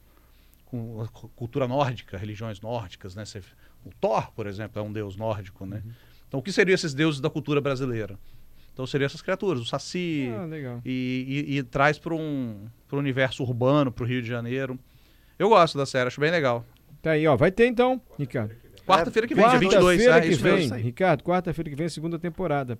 com 0.65 1.01
a 1.01 1.07
cu- 1.07 1.29
cultura 1.35 1.67
nórdica, 1.67 2.17
religiões 2.17 2.61
nórdicas, 2.61 3.13
né? 3.15 3.23
O 3.85 3.89
Thor, 3.99 4.31
por 4.31 4.47
exemplo, 4.47 4.79
é 4.79 4.83
um 4.83 4.91
deus 4.91 5.15
nórdico, 5.15 5.65
né? 5.65 5.81
Uhum. 5.85 5.91
Então, 6.27 6.39
o 6.39 6.43
que 6.43 6.51
seriam 6.51 6.73
esses 6.75 6.93
deuses 6.93 7.19
da 7.19 7.29
cultura 7.29 7.59
brasileira? 7.59 8.17
Então, 8.79 8.87
seriam 8.87 9.07
essas 9.07 9.21
criaturas, 9.21 9.59
o 9.59 9.65
Saci, 9.65 10.29
Ah, 10.33 10.47
e, 10.85 11.45
e- 11.49 11.57
e 11.57 11.63
traz 11.63 11.99
para 11.99 12.15
um 12.15 12.69
pro 12.87 12.97
universo 12.97 13.43
urbano, 13.43 13.91
para 13.91 14.05
o 14.05 14.07
Rio 14.07 14.21
de 14.21 14.27
Janeiro. 14.29 14.79
Eu 15.37 15.49
gosto 15.49 15.77
da 15.77 15.85
série, 15.85 16.07
acho 16.07 16.21
bem 16.21 16.31
legal. 16.31 16.63
Tá 17.01 17.11
aí, 17.11 17.27
ó. 17.27 17.35
Vai 17.35 17.51
ter 17.51 17.65
então, 17.67 18.01
Ricardo. 18.17 18.55
Quarta-feira 18.87 19.27
que 19.27 19.35
vem, 19.35 19.49
dia 19.49 19.59
22, 19.59 19.83
Quarta-feira 19.83 20.17
é 20.17 20.21
que 20.21 20.27
isso 20.33 20.41
vem, 20.43 20.55
mesmo. 20.55 20.75
Ricardo, 20.77 21.23
quarta-feira 21.25 21.69
que 21.69 21.75
vem, 21.75 21.89
segunda 21.89 22.17
temporada. 22.17 22.79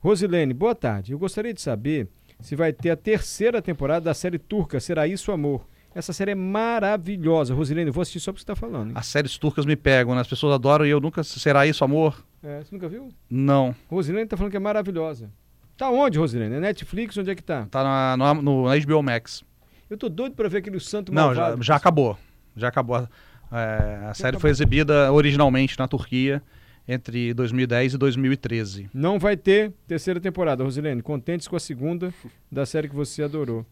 Rosilene, 0.00 0.54
boa 0.54 0.74
tarde. 0.74 1.12
Eu 1.12 1.18
gostaria 1.18 1.52
de 1.52 1.60
saber 1.60 2.08
se 2.40 2.56
vai 2.56 2.72
ter 2.72 2.88
a 2.88 2.96
terceira 2.96 3.60
temporada 3.60 4.06
da 4.06 4.14
série 4.14 4.38
turca 4.38 4.80
Será 4.80 5.06
Isso 5.06 5.30
Amor. 5.30 5.66
Essa 5.94 6.12
série 6.12 6.32
é 6.32 6.34
maravilhosa. 6.34 7.54
Rosilene, 7.54 7.88
eu 7.88 7.92
vou 7.92 8.02
assistir 8.02 8.20
só 8.20 8.32
porque 8.32 8.40
você 8.40 8.52
está 8.52 8.56
falando. 8.56 8.88
hein? 8.88 8.92
As 8.96 9.06
séries 9.06 9.38
turcas 9.38 9.64
me 9.64 9.76
pegam, 9.76 10.14
né? 10.14 10.20
As 10.20 10.26
pessoas 10.28 10.54
adoram 10.54 10.84
e 10.84 10.90
eu 10.90 11.00
nunca. 11.00 11.22
Será 11.22 11.66
isso, 11.66 11.84
amor? 11.84 12.24
É, 12.42 12.58
você 12.62 12.74
nunca 12.74 12.88
viu? 12.88 13.08
Não. 13.30 13.74
Rosilene 13.88 14.26
tá 14.26 14.36
falando 14.36 14.50
que 14.50 14.56
é 14.56 14.60
maravilhosa. 14.60 15.30
Tá 15.76 15.90
onde, 15.90 16.18
Rosilene? 16.18 16.54
É 16.56 16.60
Netflix? 16.60 17.16
Onde 17.16 17.30
é 17.30 17.34
que 17.34 17.42
tá? 17.42 17.66
Tá 17.70 17.82
na, 17.82 18.16
no, 18.34 18.42
no, 18.42 18.68
na 18.68 18.76
HBO 18.78 19.02
Max. 19.02 19.44
Eu 19.88 19.96
tô 19.96 20.08
doido 20.08 20.34
pra 20.34 20.48
ver 20.48 20.58
aquele 20.58 20.80
Santo 20.80 21.12
Não, 21.12 21.34
já, 21.34 21.40
Malvado. 21.42 21.62
já 21.62 21.76
acabou. 21.76 22.18
Já 22.56 22.68
acabou. 22.68 23.08
É, 23.52 24.06
a 24.08 24.14
série 24.14 24.38
foi 24.38 24.50
exibida 24.50 25.12
originalmente 25.12 25.78
na 25.78 25.86
Turquia 25.86 26.42
entre 26.88 27.32
2010 27.34 27.94
e 27.94 27.98
2013. 27.98 28.90
Não 28.92 29.18
vai 29.18 29.36
ter 29.36 29.72
terceira 29.86 30.20
temporada, 30.20 30.62
Rosilene. 30.64 31.02
Contente 31.02 31.48
com 31.48 31.56
a 31.56 31.60
segunda 31.60 32.12
da 32.50 32.66
série 32.66 32.88
que 32.88 32.94
você 32.94 33.22
adorou. 33.22 33.64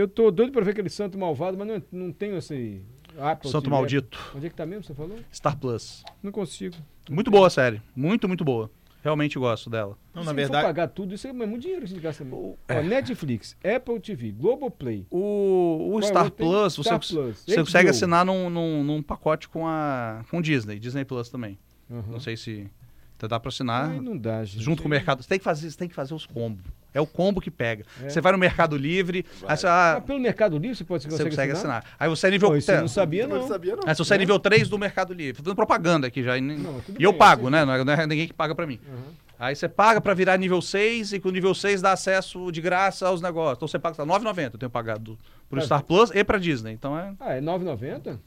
Eu 0.00 0.06
tô 0.08 0.30
doido 0.30 0.52
pra 0.52 0.62
ver 0.62 0.70
aquele 0.70 0.88
Santo 0.88 1.18
Malvado, 1.18 1.56
mas 1.58 1.66
não, 1.66 1.82
não 1.90 2.12
tenho 2.12 2.36
esse... 2.36 2.80
Apple 3.18 3.50
Santo 3.50 3.64
TV. 3.64 3.74
Maldito. 3.74 4.32
Onde 4.36 4.46
é 4.46 4.48
que 4.48 4.54
tá 4.54 4.64
mesmo, 4.64 4.84
você 4.84 4.94
falou? 4.94 5.18
Star 5.34 5.56
Plus. 5.58 6.04
Não 6.22 6.30
consigo. 6.30 6.76
Muito 7.10 7.30
boa 7.32 7.48
a 7.48 7.50
série. 7.50 7.82
Muito, 7.96 8.28
muito 8.28 8.44
boa. 8.44 8.70
Realmente 9.02 9.36
gosto 9.38 9.68
dela. 9.68 9.98
Não, 10.14 10.22
se 10.22 10.26
na 10.26 10.32
verdade, 10.32 10.64
pagar 10.66 10.86
tudo, 10.88 11.14
isso 11.14 11.26
é 11.26 11.32
muito 11.32 11.62
dinheiro 11.62 11.80
que 11.82 11.86
a 11.86 11.88
gente 11.94 12.00
gasta. 12.02 12.22
O- 12.24 12.56
Ó, 12.70 12.82
Netflix, 12.82 13.56
Apple 13.64 13.98
TV, 13.98 14.30
Globoplay. 14.32 15.04
O, 15.10 15.94
o 15.94 15.98
é 15.98 16.02
Star 16.02 16.30
Plus, 16.30 16.76
você, 16.76 16.82
Star 16.82 16.98
Plus, 17.00 17.42
você 17.44 17.56
consegue 17.56 17.88
assinar 17.90 18.24
num, 18.24 18.48
num, 18.50 18.84
num 18.84 19.02
pacote 19.02 19.48
com 19.48 19.66
a 19.66 20.24
com 20.30 20.38
o 20.38 20.42
Disney, 20.42 20.78
Disney 20.78 21.04
Plus 21.04 21.28
também. 21.28 21.58
Aham. 21.90 22.04
Não 22.12 22.20
sei 22.20 22.36
se 22.36 22.70
então 23.16 23.28
dá 23.28 23.40
pra 23.40 23.48
assinar. 23.48 23.90
Ai, 23.90 24.00
não 24.00 24.16
dá, 24.16 24.44
gente. 24.44 24.62
junto 24.62 24.82
com 24.82 24.86
o 24.88 24.90
mercado. 24.90 25.22
Você 25.22 25.28
tem 25.28 25.38
que 25.38 25.44
fazer, 25.44 25.70
você 25.70 25.76
tem 25.76 25.88
que 25.88 25.94
fazer 25.94 26.14
os 26.14 26.24
combos. 26.26 26.64
É 26.94 27.00
o 27.00 27.06
combo 27.06 27.40
que 27.40 27.50
pega. 27.50 27.84
É. 28.02 28.08
Você 28.08 28.20
vai 28.20 28.32
no 28.32 28.38
Mercado 28.38 28.76
Livre, 28.76 29.24
aí 29.46 29.56
você, 29.56 29.66
Ah, 29.66 29.96
ah, 29.96 30.00
pelo 30.00 30.18
Mercado 30.18 30.56
Livre 30.58 30.74
você 30.76 30.84
pode 30.84 31.02
você 31.04 31.08
você 31.10 31.16
consegue, 31.24 31.30
consegue 31.36 31.52
assinar. 31.52 31.84
Aí 31.98 32.08
você 32.08 32.26
é 32.26 32.30
nível 32.30 32.48
Pô, 32.50 32.56
isso 32.56 32.70
eu 32.70 32.76
é, 32.76 32.80
não 32.80 32.88
sabia, 32.88 33.26
não 33.26 33.36
não. 33.40 33.48
sabia, 33.48 33.76
não. 33.76 33.82
Aí 33.86 33.94
se 33.94 33.98
você 33.98 34.14
é 34.14 34.18
nível 34.18 34.38
3 34.38 34.68
do 34.68 34.78
Mercado 34.78 35.12
Livre. 35.12 35.42
Tô 35.42 35.42
dando 35.50 35.56
propaganda 35.56 36.06
aqui 36.06 36.22
já. 36.22 36.36
E, 36.36 36.40
Não, 36.40 36.82
e 36.98 37.02
eu 37.04 37.12
bem, 37.12 37.18
pago, 37.18 37.50
né? 37.50 37.64
Não 37.64 37.72
é, 37.74 37.84
não 37.84 37.92
é 37.92 38.06
ninguém 38.06 38.26
que 38.26 38.32
paga 38.32 38.54
pra 38.54 38.66
mim. 38.66 38.80
Aham. 38.88 39.12
Aí 39.40 39.54
você 39.54 39.68
paga 39.68 40.00
pra 40.00 40.14
virar 40.14 40.36
nível 40.36 40.60
6 40.60 41.12
e 41.12 41.20
com 41.20 41.28
o 41.28 41.32
nível 41.32 41.54
6 41.54 41.80
dá 41.80 41.92
acesso 41.92 42.50
de 42.50 42.60
graça 42.60 43.06
aos 43.06 43.20
negócios. 43.20 43.56
Então 43.58 43.68
você 43.68 43.78
paga 43.78 43.94
tá, 43.94 44.02
R$ 44.02 44.08
9,90. 44.10 44.54
Eu 44.54 44.58
tenho 44.58 44.70
pagado 44.70 45.16
pro 45.48 45.60
Tá. 45.60 45.66
Star 45.66 45.84
Plus 45.84 46.10
e 46.12 46.24
pra 46.24 46.38
Disney. 46.38 46.72
Então 46.72 46.98
é. 46.98 47.14
Ah, 47.20 47.34
é 47.34 47.40
9,90? 47.40 48.18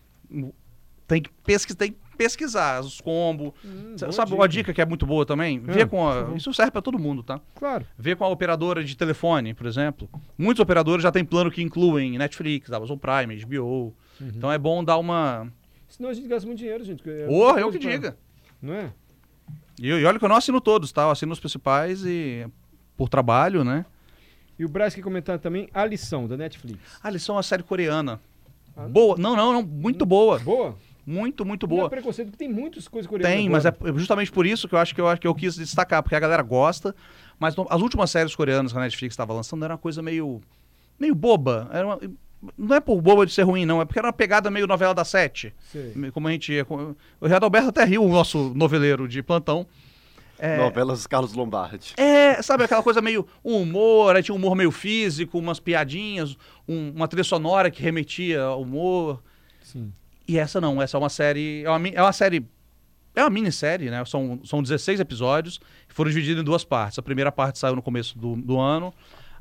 Tem 1.08 1.22
que, 1.22 1.30
pesquis, 1.44 1.75
tem 1.75 1.91
que 1.91 1.98
pesquisar 2.24 2.82
os 2.82 3.01
combos. 3.01 3.51
Hum, 3.66 3.96
Sabe 4.12 4.34
uma 4.34 4.48
dica 4.48 4.72
que 4.74 4.82
é 4.82 4.86
muito 4.86 5.06
boa 5.06 5.25
também? 5.25 5.60
Vê 5.60 5.82
Ah, 5.82 5.88
com 5.88 6.08
a, 6.08 6.34
isso 6.36 6.54
serve 6.54 6.72
pra 6.72 6.82
todo 6.82 7.00
mundo, 7.00 7.24
tá? 7.24 7.40
Claro. 7.56 7.86
Vê 7.98 8.16
com 8.16 8.24
a 8.24 8.28
operadora 8.30 8.84
de 8.84 8.96
telefone, 8.96 9.54
por 9.54 9.66
exemplo. 9.66 10.08
Muitos 10.38 10.60
operadores 10.62 11.01
já 11.04 11.12
têm 11.12 11.25
plano 11.25 11.50
que 11.50 11.62
incluem 11.62 12.18
Netflix, 12.18 12.72
Amazon 12.72 12.98
Prime, 12.98 13.36
HBO. 13.44 13.63
Uhum. 13.66 13.94
Então 14.36 14.51
é 14.51 14.58
bom 14.58 14.84
dar 14.84 14.98
uma. 14.98 15.51
Senão 15.90 16.10
a 16.10 16.13
gente 16.13 16.28
gasta 16.28 16.46
muito 16.46 16.60
dinheiro, 16.60 16.84
gente. 16.84 17.01
é 17.10 17.28
muita 17.28 17.60
eu 17.60 17.72
que 17.72 17.80
pra- 17.80 17.92
diga. 17.92 18.18
Não 18.62 18.74
é? 18.74 18.92
E, 19.82 19.88
e 19.88 20.06
olha 20.06 20.20
que 20.20 20.24
eu 20.25 20.30
não 20.30 20.36
assino 20.36 20.62
todos, 20.62 20.92
tá? 20.92 21.01
Eu 21.04 21.10
assino 21.12 21.32
os 21.34 21.40
principais 21.40 22.06
e. 22.06 22.46
por 22.96 23.10
trabalho, 23.10 23.63
né? 23.63 23.86
E 24.60 24.63
o 24.66 24.70
Braz 24.70 24.94
quer 24.94 25.01
comentar 25.01 25.40
também 25.40 25.68
A 25.74 25.84
Lição, 25.86 26.28
da 26.28 26.38
Netflix. 26.38 26.80
A 27.01 27.10
lição 27.10 27.34
é 27.34 27.38
uma 27.38 27.44
série 27.44 27.63
coreana. 27.63 28.22
Ah. 28.78 28.88
Boa. 28.88 29.18
Não, 29.18 29.36
não, 29.36 29.51
não. 29.54 29.63
Muito 29.63 30.06
boa. 30.06 30.38
Boa? 30.40 30.75
Muito, 31.05 31.43
muito 31.46 31.67
Não 31.67 31.75
é 31.75 31.79
boa. 31.79 31.89
preconceito, 31.89 32.27
porque 32.29 32.46
tem 32.46 32.53
muitas 32.53 32.88
coisas 32.88 33.10
coreanas 33.10 33.36
Tem, 33.38 33.50
mas 33.50 33.65
é 33.65 33.74
justamente 33.96 34.31
por 34.31 34.46
isso 34.46 34.67
que 34.67 34.75
eu 34.75 34.79
acho 34.79 34.93
que 34.93 35.01
eu, 35.01 35.08
acho 35.08 35.20
que 35.20 35.27
eu 35.27 35.34
quis 35.36 35.55
destacar, 35.55 36.01
porque 36.03 36.15
a 36.15 36.20
galera 36.20 36.43
gosta, 36.43 36.96
mas 37.39 37.55
no- 37.55 37.65
as 37.70 37.81
últimas 37.81 38.12
séries 38.12 38.36
coreanas 38.36 38.72
que 38.72 38.77
a 38.77 38.81
Netflix 38.81 39.13
estava 39.13 39.34
lançando 39.34 39.63
era 39.65 39.74
uma 39.74 39.79
coisa 39.79 40.01
meio, 40.01 40.39
meio 41.00 41.15
boba. 41.15 41.70
Era 41.74 41.88
uma- 41.88 42.00
não 42.58 42.75
é 42.75 42.79
por 42.79 43.01
boba 43.01 43.25
de 43.25 43.34
ser 43.34 43.43
ruim, 43.43 43.65
não, 43.65 43.81
é 43.81 43.86
porque 43.86 43.98
era 44.00 44.08
uma 44.08 44.13
pegada 44.13 44.50
meio 44.51 44.67
novela 44.67 44.93
da 44.93 45.03
sete. 45.03 45.53
Sei. 45.72 45.93
Como 46.12 46.27
a 46.27 46.31
gente 46.31 46.53
ia. 46.53 46.63
com- 46.65 46.96
O 47.20 47.25
Renato 47.25 47.46
Alberto 47.46 47.70
até 47.70 47.84
riu, 47.84 48.03
o 48.03 48.10
nosso 48.10 48.51
noveleiro 48.55 49.08
de 49.08 49.24
plantão. 49.24 49.65
É, 50.43 50.58
Novelas 50.58 51.05
Carlos 51.05 51.34
Lombardi. 51.34 51.93
é, 51.98 52.41
sabe 52.41 52.63
aquela 52.63 52.81
coisa 52.81 53.00
meio 53.00 53.27
um 53.46 53.58
humor, 53.62 54.15
aí 54.15 54.24
tinha 54.24 54.34
um 54.34 54.39
humor 54.39 54.55
meio 54.55 54.72
físico, 54.72 55.38
umas 55.38 55.60
piadinhas, 55.60 56.36
um- 56.67 56.91
uma 56.96 57.08
trilha 57.08 57.24
sonora 57.24 57.70
que 57.70 57.79
remetia 57.84 58.41
ao 58.41 58.62
humor. 58.63 59.22
Sim. 59.62 59.93
E 60.31 60.38
essa 60.39 60.61
não, 60.61 60.81
essa 60.81 60.95
é 60.95 61.00
uma 61.00 61.09
série. 61.09 61.61
É 61.65 61.69
uma, 61.69 61.88
é 61.89 62.01
uma 62.01 62.13
série. 62.13 62.45
É 63.13 63.21
uma 63.21 63.29
minissérie, 63.29 63.89
né? 63.89 64.03
São, 64.05 64.39
são 64.45 64.63
16 64.63 65.01
episódios, 65.01 65.59
foram 65.89 66.09
divididos 66.09 66.41
em 66.41 66.45
duas 66.45 66.63
partes. 66.63 66.97
A 66.97 67.01
primeira 67.01 67.29
parte 67.33 67.59
saiu 67.59 67.75
no 67.75 67.81
começo 67.81 68.17
do, 68.17 68.38
do 68.38 68.57
ano, 68.57 68.93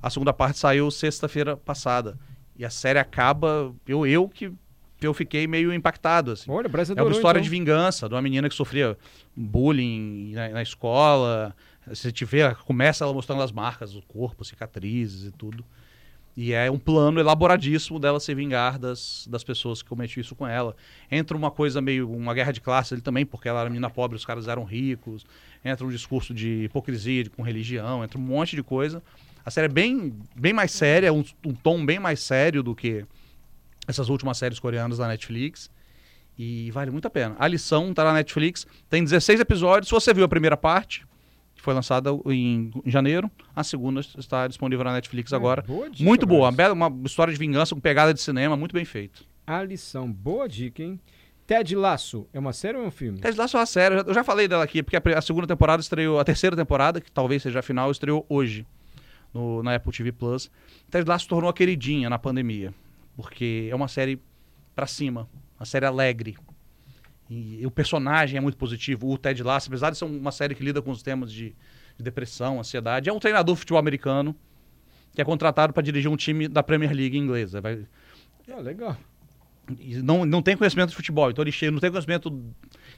a 0.02 0.10
segunda 0.10 0.32
parte 0.32 0.58
saiu 0.58 0.90
sexta-feira 0.90 1.56
passada. 1.56 2.18
E 2.56 2.64
a 2.64 2.70
série 2.70 2.98
acaba. 2.98 3.72
Eu, 3.86 4.04
eu 4.04 4.28
que 4.28 4.52
eu 5.00 5.14
fiquei 5.14 5.46
meio 5.46 5.72
impactado, 5.72 6.32
assim. 6.32 6.50
Olha, 6.50 6.66
É 6.66 6.80
adorou, 6.80 7.06
uma 7.06 7.12
história 7.12 7.38
então. 7.38 7.44
de 7.44 7.48
vingança 7.50 8.08
de 8.08 8.14
uma 8.16 8.20
menina 8.20 8.48
que 8.48 8.54
sofria 8.56 8.98
bullying 9.36 10.32
na, 10.34 10.48
na 10.48 10.62
escola. 10.62 11.54
Você 11.86 12.10
te 12.10 12.24
vê, 12.24 12.52
começa 12.66 13.04
ela 13.04 13.14
mostrando 13.14 13.42
as 13.42 13.52
marcas 13.52 13.92
do 13.92 14.02
corpo, 14.02 14.44
cicatrizes 14.44 15.28
e 15.28 15.30
tudo. 15.30 15.64
E 16.36 16.52
é 16.52 16.70
um 16.70 16.78
plano 16.78 17.18
elaboradíssimo 17.20 17.98
dela 17.98 18.20
se 18.20 18.32
vingar 18.34 18.78
das, 18.78 19.26
das 19.28 19.42
pessoas 19.44 19.82
que 19.82 19.88
cometiam 19.88 20.20
isso 20.22 20.34
com 20.34 20.46
ela. 20.46 20.74
Entra 21.10 21.36
uma 21.36 21.50
coisa 21.50 21.80
meio. 21.80 22.10
uma 22.10 22.32
guerra 22.32 22.52
de 22.52 22.60
classe 22.60 22.94
ali 22.94 23.02
também, 23.02 23.26
porque 23.26 23.48
ela 23.48 23.60
era 23.60 23.68
menina 23.68 23.90
pobre, 23.90 24.16
os 24.16 24.24
caras 24.24 24.46
eram 24.48 24.64
ricos. 24.64 25.26
Entra 25.64 25.84
um 25.86 25.90
discurso 25.90 26.32
de 26.32 26.64
hipocrisia 26.64 27.24
de- 27.24 27.30
com 27.30 27.42
religião, 27.42 28.02
entra 28.04 28.16
um 28.18 28.22
monte 28.22 28.56
de 28.56 28.62
coisa. 28.62 29.02
A 29.44 29.50
série 29.50 29.66
é 29.66 29.68
bem, 29.68 30.14
bem 30.36 30.52
mais 30.52 30.70
séria, 30.70 31.12
um, 31.12 31.24
um 31.44 31.52
tom 31.52 31.84
bem 31.84 31.98
mais 31.98 32.20
sério 32.20 32.62
do 32.62 32.74
que 32.74 33.04
essas 33.88 34.08
últimas 34.08 34.38
séries 34.38 34.58
coreanas 34.58 34.98
da 34.98 35.08
Netflix. 35.08 35.70
E 36.38 36.70
vale 36.70 36.90
muito 36.90 37.06
a 37.06 37.10
pena. 37.10 37.36
A 37.38 37.46
lição 37.46 37.92
tá 37.92 38.04
na 38.04 38.14
Netflix, 38.14 38.66
tem 38.88 39.02
16 39.04 39.40
episódios. 39.40 39.88
Se 39.88 39.92
você 39.92 40.14
viu 40.14 40.24
a 40.24 40.28
primeira 40.28 40.56
parte, 40.56 41.04
que 41.60 41.64
foi 41.64 41.74
lançada 41.74 42.10
em 42.26 42.70
janeiro, 42.86 43.30
a 43.54 43.62
segunda 43.62 44.00
está 44.00 44.48
disponível 44.48 44.82
na 44.84 44.94
Netflix 44.94 45.30
É, 45.32 45.36
agora. 45.36 45.62
boa 45.62 45.90
dica, 45.90 46.02
muito 46.02 46.26
boa, 46.26 46.48
uma, 46.72 46.86
uma 46.88 47.06
história 47.06 47.32
de 47.32 47.38
vingança 47.38 47.74
com 47.74 47.80
pegada 47.80 48.14
de 48.14 48.20
cinema, 48.20 48.56
muito 48.56 48.72
bem 48.72 48.84
feito. 48.84 49.24
A 49.46 49.62
Lição, 49.62 50.10
boa 50.10 50.48
dica, 50.48 50.82
hein? 50.82 50.98
Ted 51.46 51.74
Laço, 51.76 52.26
é 52.32 52.38
uma 52.38 52.52
série 52.52 52.78
ou 52.78 52.84
é 52.84 52.86
um 52.86 52.90
filme? 52.90 53.18
Ted 53.18 53.36
Lasso 53.36 53.56
é 53.56 53.60
uma 53.60 53.66
série, 53.66 53.96
eu 53.96 54.14
já- 54.14 54.24
falei 54.24 54.48
dela 54.48 54.64
aqui, 54.64 54.82
porque 54.82 54.96
a, 54.96 55.20
segunda 55.20 55.46
temporada 55.46 55.80
estreou, 55.82 56.18
a 56.18 56.24
terceira 56.24 56.56
temporada, 56.56 57.00
que 57.00 57.10
talvez 57.12 57.42
seja 57.42 57.58
a 57.58 57.62
final, 57.62 57.90
estreou 57.90 58.24
hoje 58.28 58.66
no- 59.34 59.62
na 59.62 59.74
Apple 59.74 59.92
TV 59.92 60.12
Plus. 60.12 60.50
Ted 60.90 61.06
Lasso 61.08 61.24
se 61.24 61.28
tornou 61.28 61.50
a 61.50 61.52
queridinha 61.52 62.08
na 62.08 62.18
pandemia, 62.18 62.72
porque 63.16 63.68
é 63.70 63.74
uma 63.74 63.88
série 63.88 64.18
pra 64.74 64.86
cima, 64.86 65.28
uma 65.58 65.66
série 65.66 65.84
alegre. 65.84 66.36
E, 67.30 67.64
o 67.64 67.70
personagem 67.70 68.36
é 68.36 68.40
muito 68.40 68.56
positivo. 68.58 69.08
O 69.08 69.16
Ted 69.16 69.40
Lasso, 69.42 69.68
apesar 69.68 69.90
de 69.90 69.96
ser 69.98 70.04
uma 70.04 70.32
série 70.32 70.54
que 70.54 70.64
lida 70.64 70.82
com 70.82 70.90
os 70.90 71.00
temas 71.02 71.32
de, 71.32 71.54
de 71.96 72.02
depressão, 72.02 72.58
ansiedade, 72.58 73.08
é 73.08 73.12
um 73.12 73.20
treinador 73.20 73.54
de 73.54 73.60
futebol 73.60 73.78
americano 73.78 74.34
que 75.14 75.20
é 75.20 75.24
contratado 75.24 75.72
para 75.72 75.82
dirigir 75.82 76.10
um 76.10 76.16
time 76.16 76.48
da 76.48 76.62
Premier 76.62 76.92
League 76.92 77.16
inglesa. 77.16 77.60
Vai, 77.60 77.86
Ah, 78.52 78.58
legal. 78.60 78.96
e 79.78 79.96
não, 80.02 80.24
não 80.24 80.42
tem 80.42 80.56
conhecimento 80.56 80.90
de 80.90 80.96
futebol, 80.96 81.30
então 81.30 81.42
ele 81.44 81.52
chega, 81.52 81.70
não 81.70 81.78
tem 81.78 81.90
conhecimento. 81.90 82.42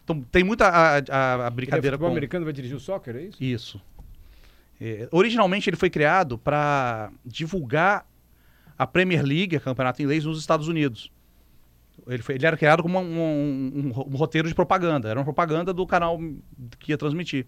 Então 0.02 0.22
tem 0.22 0.42
muita 0.42 0.66
a, 0.68 0.96
a- 0.96 0.98
a 0.98 1.34
Ele 1.36 1.46
é 1.46 1.50
brincadeira 1.50 1.96
futebol 1.96 2.08
com. 2.08 2.12
americano 2.14 2.44
vai 2.44 2.52
dirigir 2.54 2.76
o 2.76 2.80
soccer, 2.80 3.16
é 3.16 3.22
isso? 3.24 3.36
Isso. 3.44 3.82
É, 4.80 5.08
originalmente 5.12 5.68
ele 5.68 5.76
foi 5.76 5.90
criado 5.90 6.38
para 6.38 7.12
divulgar 7.24 8.06
a 8.78 8.86
Premier 8.86 9.22
League, 9.24 9.54
a 9.56 9.60
campeonato 9.60 10.02
inglês, 10.02 10.24
nos 10.24 10.38
Estados 10.40 10.68
Unidos. 10.68 11.10
Ele, 12.06 12.22
foi- 12.22 12.34
ele 12.34 12.46
era 12.46 12.56
criado 12.56 12.82
como 12.82 12.98
um, 12.98 13.02
um- 13.02 13.72
um 13.74 14.14
um 14.14 14.16
roteiro 14.16 14.48
de 14.48 14.54
propaganda. 14.54 15.08
Era 15.08 15.18
uma 15.18 15.24
propaganda 15.24 15.72
do 15.72 15.86
canal 15.86 16.18
que 16.78 16.92
ia 16.92 16.98
transmitir. 16.98 17.46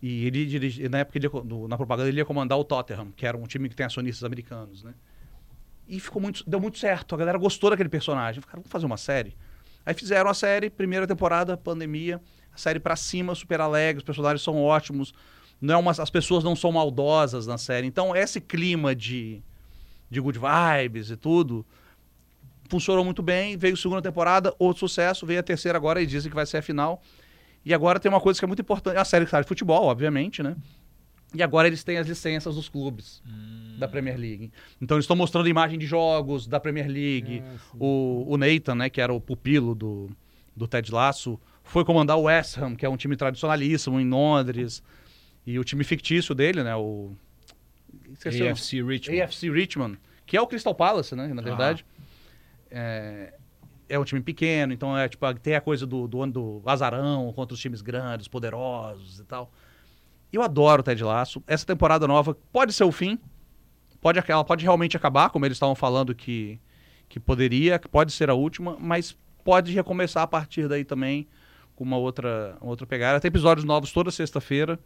E 0.00 0.26
ele 0.26 0.46
dirigi, 0.46 0.88
na 0.88 0.98
época, 0.98 1.18
ele 1.18 1.28
na 1.68 1.76
propaganda, 1.76 2.08
ele 2.08 2.18
ia 2.18 2.24
comandar 2.24 2.56
o 2.58 2.64
Tottenham, 2.64 3.10
que 3.16 3.26
era 3.26 3.36
um 3.36 3.46
time 3.46 3.68
que 3.68 3.74
tem 3.74 3.84
acionistas 3.86 4.22
americanos, 4.22 4.82
né? 4.84 4.94
E 5.88 5.98
ficou 5.98 6.20
muito, 6.20 6.48
deu 6.48 6.60
muito 6.60 6.78
certo. 6.78 7.14
A 7.14 7.18
galera 7.18 7.38
gostou 7.38 7.70
daquele 7.70 7.88
personagem. 7.88 8.40
Ficaram, 8.40 8.60
vamos 8.60 8.70
fazer 8.70 8.86
uma 8.86 8.96
série? 8.96 9.36
Aí 9.84 9.94
fizeram 9.94 10.28
a 10.30 10.34
série, 10.34 10.68
primeira 10.70 11.06
temporada, 11.06 11.56
pandemia, 11.56 12.20
a 12.52 12.58
série 12.58 12.78
pra 12.78 12.94
cima, 12.94 13.34
super 13.34 13.60
alegre, 13.60 13.98
os 13.98 14.04
personagens 14.04 14.42
são 14.42 14.62
ótimos. 14.62 15.14
Não 15.60 15.74
é 15.74 15.76
uma, 15.78 15.90
as 15.90 16.10
pessoas 16.10 16.44
não 16.44 16.54
são 16.54 16.70
maldosas 16.70 17.46
na 17.46 17.58
série. 17.58 17.86
Então, 17.86 18.14
esse 18.14 18.40
clima 18.40 18.94
de, 18.94 19.42
de 20.10 20.20
good 20.20 20.38
vibes 20.38 21.10
e 21.10 21.16
tudo 21.16 21.66
funcionou 22.68 23.04
muito 23.04 23.22
bem. 23.22 23.56
Veio 23.56 23.74
a 23.74 23.76
segunda 23.76 24.02
temporada, 24.02 24.54
outro 24.58 24.80
sucesso. 24.88 25.24
Veio 25.26 25.40
a 25.40 25.42
terceira 25.42 25.76
agora 25.78 26.00
e 26.02 26.06
dizem 26.06 26.30
que 26.30 26.34
vai 26.36 26.46
ser 26.46 26.58
a 26.58 26.62
final. 26.62 27.02
E 27.64 27.74
agora 27.74 27.98
tem 27.98 28.10
uma 28.10 28.20
coisa 28.20 28.38
que 28.38 28.44
é 28.44 28.48
muito 28.48 28.60
importante. 28.62 28.96
É 28.96 29.00
a 29.00 29.04
série 29.04 29.24
que 29.24 29.30
sai 29.30 29.42
de 29.42 29.48
futebol, 29.48 29.84
obviamente, 29.84 30.42
né? 30.42 30.56
E 31.34 31.42
agora 31.42 31.66
eles 31.68 31.84
têm 31.84 31.98
as 31.98 32.06
licenças 32.06 32.54
dos 32.54 32.68
clubes 32.70 33.22
da 33.78 33.86
Premier 33.86 34.16
League. 34.18 34.50
Então 34.80 34.96
eles 34.96 35.04
estão 35.04 35.14
mostrando 35.16 35.46
imagem 35.46 35.78
de 35.78 35.84
jogos 35.86 36.46
da 36.46 36.58
Premier 36.58 36.88
League. 36.88 37.42
Ah, 37.44 37.58
sim. 37.70 37.76
o, 37.78 38.24
o 38.28 38.36
Nathan, 38.38 38.74
né, 38.76 38.88
que 38.88 38.98
era 39.00 39.12
o 39.12 39.20
pupilo 39.20 39.74
do, 39.74 40.08
do 40.56 40.66
Ted 40.66 40.90
Lasso, 40.90 41.38
foi 41.62 41.84
comandar 41.84 42.16
o 42.16 42.22
West 42.22 42.56
Ham, 42.56 42.74
que 42.74 42.86
é 42.86 42.88
um 42.88 42.96
time 42.96 43.14
tradicionalíssimo 43.14 44.00
em 44.00 44.08
Londres. 44.08 44.82
E 45.46 45.58
o 45.58 45.64
time 45.64 45.84
fictício 45.84 46.34
dele, 46.34 46.62
né, 46.64 46.74
o... 46.74 47.12
esqueci 48.12 48.42
o- 48.42 48.50
AFC 48.50 48.82
Richmond. 48.82 49.20
AFC 49.22 49.50
Richmond, 49.50 49.98
que 50.24 50.34
é 50.34 50.40
o 50.40 50.46
Crystal 50.46 50.74
Palace, 50.74 51.14
né, 51.14 51.28
na 51.28 51.42
verdade. 51.42 51.84
É, 52.70 53.34
é 53.88 53.98
um 53.98 54.04
time 54.04 54.20
pequeno, 54.20 54.72
então 54.72 54.96
é 54.96 55.08
tipo, 55.08 55.32
tem 55.34 55.54
a 55.54 55.60
coisa 55.60 55.86
do, 55.86 56.06
do, 56.06 56.26
do 56.26 56.62
azarão 56.66 57.32
contra 57.32 57.54
os 57.54 57.60
times 57.60 57.80
grandes, 57.80 58.28
poderosos 58.28 59.18
e 59.18 59.24
tal. 59.24 59.50
Eu 60.32 60.42
adoro 60.42 60.80
o 60.80 60.82
Ted 60.82 61.02
Lasso. 61.02 61.42
Essa 61.46 61.64
temporada 61.64 62.06
nova 62.06 62.36
pode 62.52 62.72
ser 62.72 62.84
o 62.84 62.92
fim, 62.92 63.18
pode, 64.00 64.22
ela 64.28 64.44
pode 64.44 64.62
realmente 64.62 64.96
acabar, 64.96 65.30
como 65.30 65.46
eles 65.46 65.56
estavam 65.56 65.74
falando 65.74 66.14
que, 66.14 66.60
que 67.08 67.18
poderia, 67.18 67.78
que 67.78 67.88
pode 67.88 68.12
ser 68.12 68.28
a 68.28 68.34
última, 68.34 68.76
mas 68.78 69.16
pode 69.42 69.72
recomeçar 69.72 70.22
a 70.22 70.26
partir 70.26 70.68
daí 70.68 70.84
também 70.84 71.26
com 71.74 71.84
uma 71.84 71.96
outra, 71.96 72.56
uma 72.60 72.70
outra 72.70 72.86
pegada. 72.86 73.20
Tem 73.20 73.28
episódios 73.28 73.64
novos 73.64 73.92
toda 73.92 74.10
sexta-feira. 74.10 74.78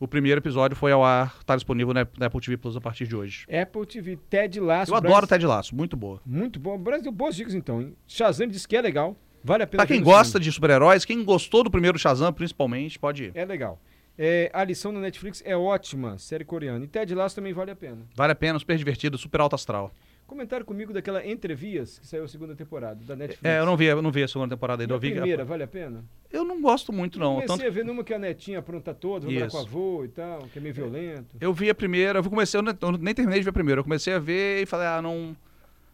O 0.00 0.06
primeiro 0.06 0.38
episódio 0.40 0.76
foi 0.76 0.92
ao 0.92 1.04
ar, 1.04 1.34
está 1.40 1.56
disponível 1.56 1.92
na 1.92 2.06
na 2.18 2.26
Apple 2.26 2.40
TV 2.40 2.56
Plus 2.56 2.76
a 2.76 2.80
partir 2.80 3.06
de 3.06 3.16
hoje. 3.16 3.44
Apple 3.50 3.84
TV, 3.84 4.16
Ted 4.30 4.60
Laço. 4.60 4.92
Eu 4.94 5.00
Braz- 5.00 5.12
adoro 5.12 5.26
Ted 5.26 5.44
Lasso, 5.44 5.74
muito 5.74 5.96
boa. 5.96 6.20
Muito 6.24 6.60
bom. 6.60 6.78
Brasil 6.78 7.10
boas 7.10 7.34
dicas 7.34 7.54
então, 7.54 7.82
hein? 7.82 7.96
Shazam 8.06 8.46
disse 8.46 8.66
que 8.68 8.76
é 8.76 8.80
legal. 8.80 9.16
Vale 9.42 9.62
a 9.64 9.66
pena 9.66 9.84
Pra 9.84 9.86
quem 9.92 10.02
gosta 10.02 10.38
de 10.38 10.50
super-heróis, 10.52 11.04
quem 11.04 11.24
gostou 11.24 11.64
do 11.64 11.70
primeiro 11.70 11.98
Shazam, 11.98 12.32
principalmente, 12.32 12.98
pode 12.98 13.24
ir. 13.24 13.32
É 13.34 13.44
legal. 13.44 13.80
É, 14.16 14.50
a 14.52 14.64
lição 14.64 14.90
na 14.90 14.98
Netflix 15.00 15.42
é 15.46 15.56
ótima, 15.56 16.18
série 16.18 16.44
coreana. 16.44 16.84
E 16.84 16.88
Ted 16.88 17.14
Lasso 17.14 17.36
também 17.36 17.52
vale 17.52 17.70
a 17.70 17.76
pena. 17.76 17.98
Vale 18.16 18.32
a 18.32 18.34
pena, 18.34 18.58
super 18.58 18.76
divertido, 18.76 19.16
super 19.16 19.40
alto 19.40 19.54
astral. 19.54 19.92
Comentaram 20.28 20.62
comigo 20.66 20.92
daquela 20.92 21.26
Entrevias, 21.26 21.98
que 21.98 22.06
saiu 22.06 22.24
a 22.24 22.28
segunda 22.28 22.54
temporada, 22.54 23.02
da 23.02 23.16
Netflix. 23.16 23.42
É, 23.42 23.58
eu 23.60 23.64
não 23.64 23.78
vi, 23.78 23.86
eu 23.86 24.02
não 24.02 24.12
vi 24.12 24.22
a 24.22 24.28
segunda 24.28 24.54
temporada 24.54 24.82
E 24.82 24.84
ainda. 24.84 24.92
a 24.92 24.96
Eu, 24.96 25.00
vi, 25.00 25.10
primeira, 25.12 25.42
vale 25.42 25.62
a 25.62 25.66
pena? 25.66 26.04
eu 26.30 26.44
não 26.44 26.60
gosto 26.60 26.92
muito, 26.92 27.18
não. 27.18 27.36
Comecei 27.36 27.56
Tanto, 27.56 27.66
a 27.66 27.70
ver 27.70 27.82
numa 27.82 28.04
que 28.04 28.12
a 28.12 28.18
netinha 28.18 28.58
apronta 28.58 28.92
toda, 28.92 29.24
vai 29.24 29.34
Isso. 29.36 29.48
com 29.48 29.56
a 29.56 29.60
avô 29.62 30.04
e 30.04 30.08
tal, 30.08 30.40
que 30.52 30.58
é 30.58 30.60
meio 30.62 30.74
violento. 30.74 31.34
eu 31.40 31.50
vi 31.54 31.70
a 31.70 31.74
primeira, 31.74 32.18
eu 32.18 32.22
comecei, 32.24 32.58
eu 32.58 32.62
nem, 32.62 32.74
eu 32.78 32.92
nem 32.92 33.14
terminei 33.14 33.40
de 33.40 33.44
ver 33.44 33.50
a 33.50 33.52
primeira. 33.54 33.80
Eu 33.80 33.84
comecei 33.84 34.12
a 34.12 34.18
ver 34.18 34.62
e 34.62 34.66
falei, 34.66 34.86
ah, 34.86 35.00
não, 35.00 35.34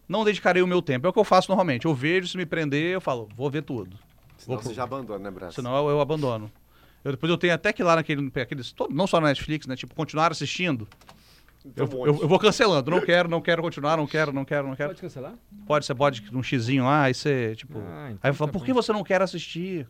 não 0.07 0.25
dedicarei 0.25 0.61
o 0.61 0.67
meu 0.67 0.81
tempo. 0.81 1.07
É 1.07 1.09
o 1.09 1.13
que 1.13 1.19
eu 1.19 1.23
faço 1.23 1.49
normalmente. 1.49 1.85
Eu 1.85 1.95
vejo, 1.95 2.27
se 2.27 2.35
me 2.35 2.45
prender, 2.45 2.93
eu 2.93 2.99
falo, 2.99 3.29
vou 3.37 3.49
ver 3.49 3.63
tudo. 3.63 3.97
Senão 4.37 4.57
Vou- 4.57 4.63
você 4.67 4.73
já 4.73 4.83
abandona, 4.83 5.23
né, 5.23 5.31
Brás? 5.31 5.55
Senão 5.55 5.77
eu, 5.77 5.91
eu 5.91 6.01
abandono. 6.01 6.51
Eu, 7.05 7.11
depois 7.13 7.29
eu 7.29 7.37
tenho 7.37 7.53
até 7.53 7.71
que 7.71 7.81
ir 7.81 7.85
lá 7.85 7.95
naquele, 7.95 8.29
aqueles, 8.35 8.73
todo- 8.73 8.93
não 8.93 9.07
só 9.07 9.21
na 9.21 9.27
Netflix, 9.27 9.65
né? 9.65 9.77
Tipo, 9.77 9.95
continuar 9.95 10.29
assistindo. 10.33 10.85
Eu, 11.75 11.85
Então, 11.85 11.99
um 11.99 12.05
eu, 12.05 12.21
eu 12.21 12.27
vou 12.27 12.37
cancelando. 12.39 12.91
Não 12.91 13.01
quero, 13.01 13.27
não 13.29 13.41
quero 13.41 13.61
continuar, 13.61 13.97
não 13.97 14.05
quero, 14.05 14.31
não 14.31 14.45
quero, 14.45 14.67
não 14.67 14.75
quero. 14.75 14.89
Pode 14.89 15.01
cancelar? 15.01 15.33
Pode, 15.65 15.85
você 15.85 15.95
pode 15.95 16.23
um 16.33 16.43
xizinho 16.43 16.83
lá, 16.83 17.03
aí 17.03 17.13
você, 17.13 17.55
tipo. 17.55 17.79
Ah, 17.79 18.07
então 18.11 18.19
aí 18.21 18.29
eu 18.29 18.33
falo, 18.33 18.49
tá 18.49 18.53
por 18.53 18.59
bom. 18.59 18.65
que 18.65 18.73
você 18.73 18.93
não 18.93 19.03
quer 19.03 19.21
assistir? 19.21 19.87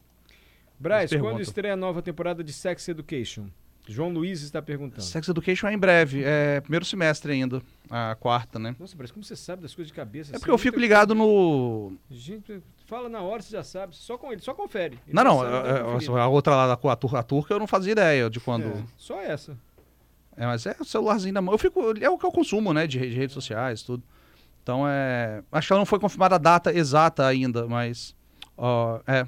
Braz, 0.80 1.12
quando 1.16 1.42
estreia 1.42 1.74
a 1.74 1.78
nova 1.78 2.02
temporada 2.02 2.44
de 2.44 2.52
Sex 2.54 2.88
Education? 2.88 3.48
João 3.88 4.10
Luiz 4.10 4.42
está 4.42 4.62
perguntando. 4.62 5.04
Sex 5.04 5.28
Education 5.28 5.68
é 5.68 5.74
em 5.74 5.78
breve, 5.78 6.24
é 6.26 6.60
primeiro 6.60 6.84
semestre 6.84 7.32
ainda, 7.32 7.62
a 7.90 8.16
quarta, 8.20 8.58
né? 8.58 8.76
Nossa, 8.80 8.96
Braz, 8.96 9.12
como 9.12 9.24
você 9.24 9.36
sabe 9.36 9.62
das 9.62 9.76
coisas 9.76 9.90
de 9.90 9.94
cabeça? 9.94 10.32
É 10.32 10.32
assim? 10.32 10.40
porque 10.40 10.52
eu 10.52 10.58
fico 10.58 10.80
ligado 10.80 11.14
no. 11.14 11.94
Gente, 12.10 12.62
fala 12.88 13.08
na 13.08 13.22
hora, 13.22 13.42
você 13.44 13.52
já 13.52 13.64
sabe. 13.64 13.96
Só 13.96 14.18
com 14.18 14.32
ele, 14.32 14.42
só 14.42 14.54
confere. 14.56 14.98
Ele 15.06 15.14
Não, 15.16 15.24
não, 15.24 15.40
sabe, 15.40 15.52
dá 15.52 15.58
é- 15.58 16.18
é- 16.18 16.22
a 16.22 16.28
outra 16.28 16.56
lá, 16.56 16.74
a, 16.74 16.96
tur- 16.96 17.16
a 17.16 17.24
turca, 17.24 17.54
eu 17.54 17.60
não 17.60 17.68
fazia 17.68 17.92
ideia 17.92 18.30
de 18.30 18.40
quando. 18.40 18.66
É, 18.68 18.84
só 18.98 19.22
essa. 19.22 19.56
É, 20.38 20.46
mas 20.46 20.66
é 20.66 20.76
o 20.80 20.86
celularzinho 20.86 21.34
na 21.34 21.42
mão. 21.42 21.54
Eu 21.54 21.58
fico, 21.58 21.82
é 22.00 22.10
o 22.10 22.18
que 22.18 22.26
eu 22.26 22.32
consumo, 22.32 22.74
né? 22.74 22.86
De, 22.86 23.00
de 23.00 23.16
redes 23.16 23.34
sociais, 23.34 23.84
tudo. 23.84 24.04
Então 24.62 24.88
é. 24.88 25.44
Acho 25.52 25.68
que 25.68 25.74
ela 25.74 25.80
não 25.80 25.86
foi 25.86 26.00
confirmada 26.00 26.36
a 26.36 26.40
data 26.40 26.74
exata 26.74 27.26
ainda, 27.26 27.68
mas. 27.68 28.16
ó, 28.58 29.00
é. 29.08 29.26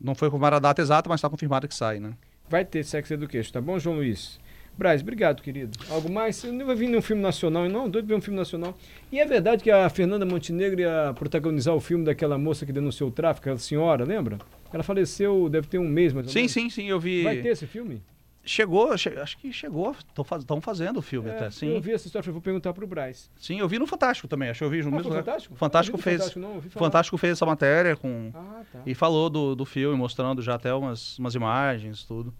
Não 0.00 0.14
foi 0.14 0.28
confirmada 0.28 0.56
a 0.56 0.60
data 0.60 0.80
exata, 0.80 1.08
mas 1.08 1.20
tá 1.20 1.28
confirmada 1.28 1.66
que 1.66 1.74
sai, 1.74 1.98
né? 1.98 2.12
Vai 2.48 2.64
ter 2.64 2.84
Sex 2.84 3.10
Education, 3.10 3.52
tá 3.52 3.60
bom, 3.60 3.78
João 3.78 3.96
Luiz? 3.96 4.38
Braz, 4.78 5.02
obrigado, 5.02 5.42
querido. 5.42 5.76
Algo 5.90 6.08
mais? 6.08 6.44
Eu 6.44 6.52
não 6.52 6.64
vai 6.64 6.76
vir 6.76 6.88
num 6.88 7.02
filme 7.02 7.20
nacional, 7.20 7.68
não, 7.68 7.90
doido 7.90 8.06
ver 8.06 8.14
um 8.14 8.20
filme 8.20 8.38
nacional. 8.38 8.78
E 9.10 9.18
é 9.18 9.26
verdade 9.26 9.60
que 9.60 9.72
a 9.72 9.88
Fernanda 9.90 10.24
Montenegro 10.24 10.80
ia 10.80 11.12
protagonizar 11.16 11.74
o 11.74 11.80
filme 11.80 12.04
daquela 12.04 12.38
moça 12.38 12.64
que 12.64 12.72
denunciou 12.72 13.10
o 13.10 13.12
tráfico, 13.12 13.48
aquela 13.48 13.58
senhora, 13.58 14.04
lembra? 14.04 14.38
Ela 14.72 14.84
faleceu, 14.84 15.48
deve 15.48 15.66
ter 15.66 15.78
um 15.78 15.88
mês, 15.88 16.12
mais 16.12 16.28
ou 16.28 16.32
Sim, 16.32 16.46
sim, 16.46 16.70
sim, 16.70 16.84
eu 16.84 17.00
vi. 17.00 17.24
Vai 17.24 17.42
ter 17.42 17.48
esse 17.48 17.66
filme? 17.66 18.00
Chegou, 18.48 18.96
che- 18.96 19.10
acho 19.20 19.36
que 19.38 19.52
chegou. 19.52 19.94
Estão 20.38 20.60
fazendo 20.60 20.98
o 20.98 21.02
filme 21.02 21.28
É, 21.28 21.34
até. 21.36 21.50
Sim, 21.50 21.68
Eu 21.74 21.80
vi 21.80 21.92
essa 21.92 22.06
história, 22.06 22.32
vou 22.32 22.40
perguntar 22.40 22.72
pro 22.72 22.86
Braz. 22.86 23.30
sim, 23.36 23.58
eu 23.60 23.68
vi 23.68 23.78
no 23.78 23.86
Fantástico 23.86 24.26
também. 24.26 24.48
Acho 24.48 24.60
que 24.60 24.64
eu 24.64 24.70
vi 24.70 24.82
no 24.82 24.88
Ah, 24.88 24.90
mesmo 24.92 25.02
foi 25.02 25.10
lugar. 25.10 25.24
Fantástico? 25.24 25.54
Fantástico 25.56 25.96
do 25.96 26.02
fez. 26.02 26.16
Fantástico, 26.18 26.40
não. 26.40 26.62
Fantástico 26.70 27.18
fez 27.18 27.32
essa 27.32 27.44
matéria 27.46 27.94
com. 27.96 28.30
Ah, 28.34 28.62
tá. 28.72 28.80
E 28.86 28.94
falou 28.94 29.28
do, 29.28 29.54
do 29.54 29.64
filme, 29.66 29.96
mostrando 29.96 30.40
já 30.40 30.54
até 30.54 30.72
umas, 30.72 31.18
umas 31.18 31.34
imagens, 31.34 32.04
tudo. 32.04 32.32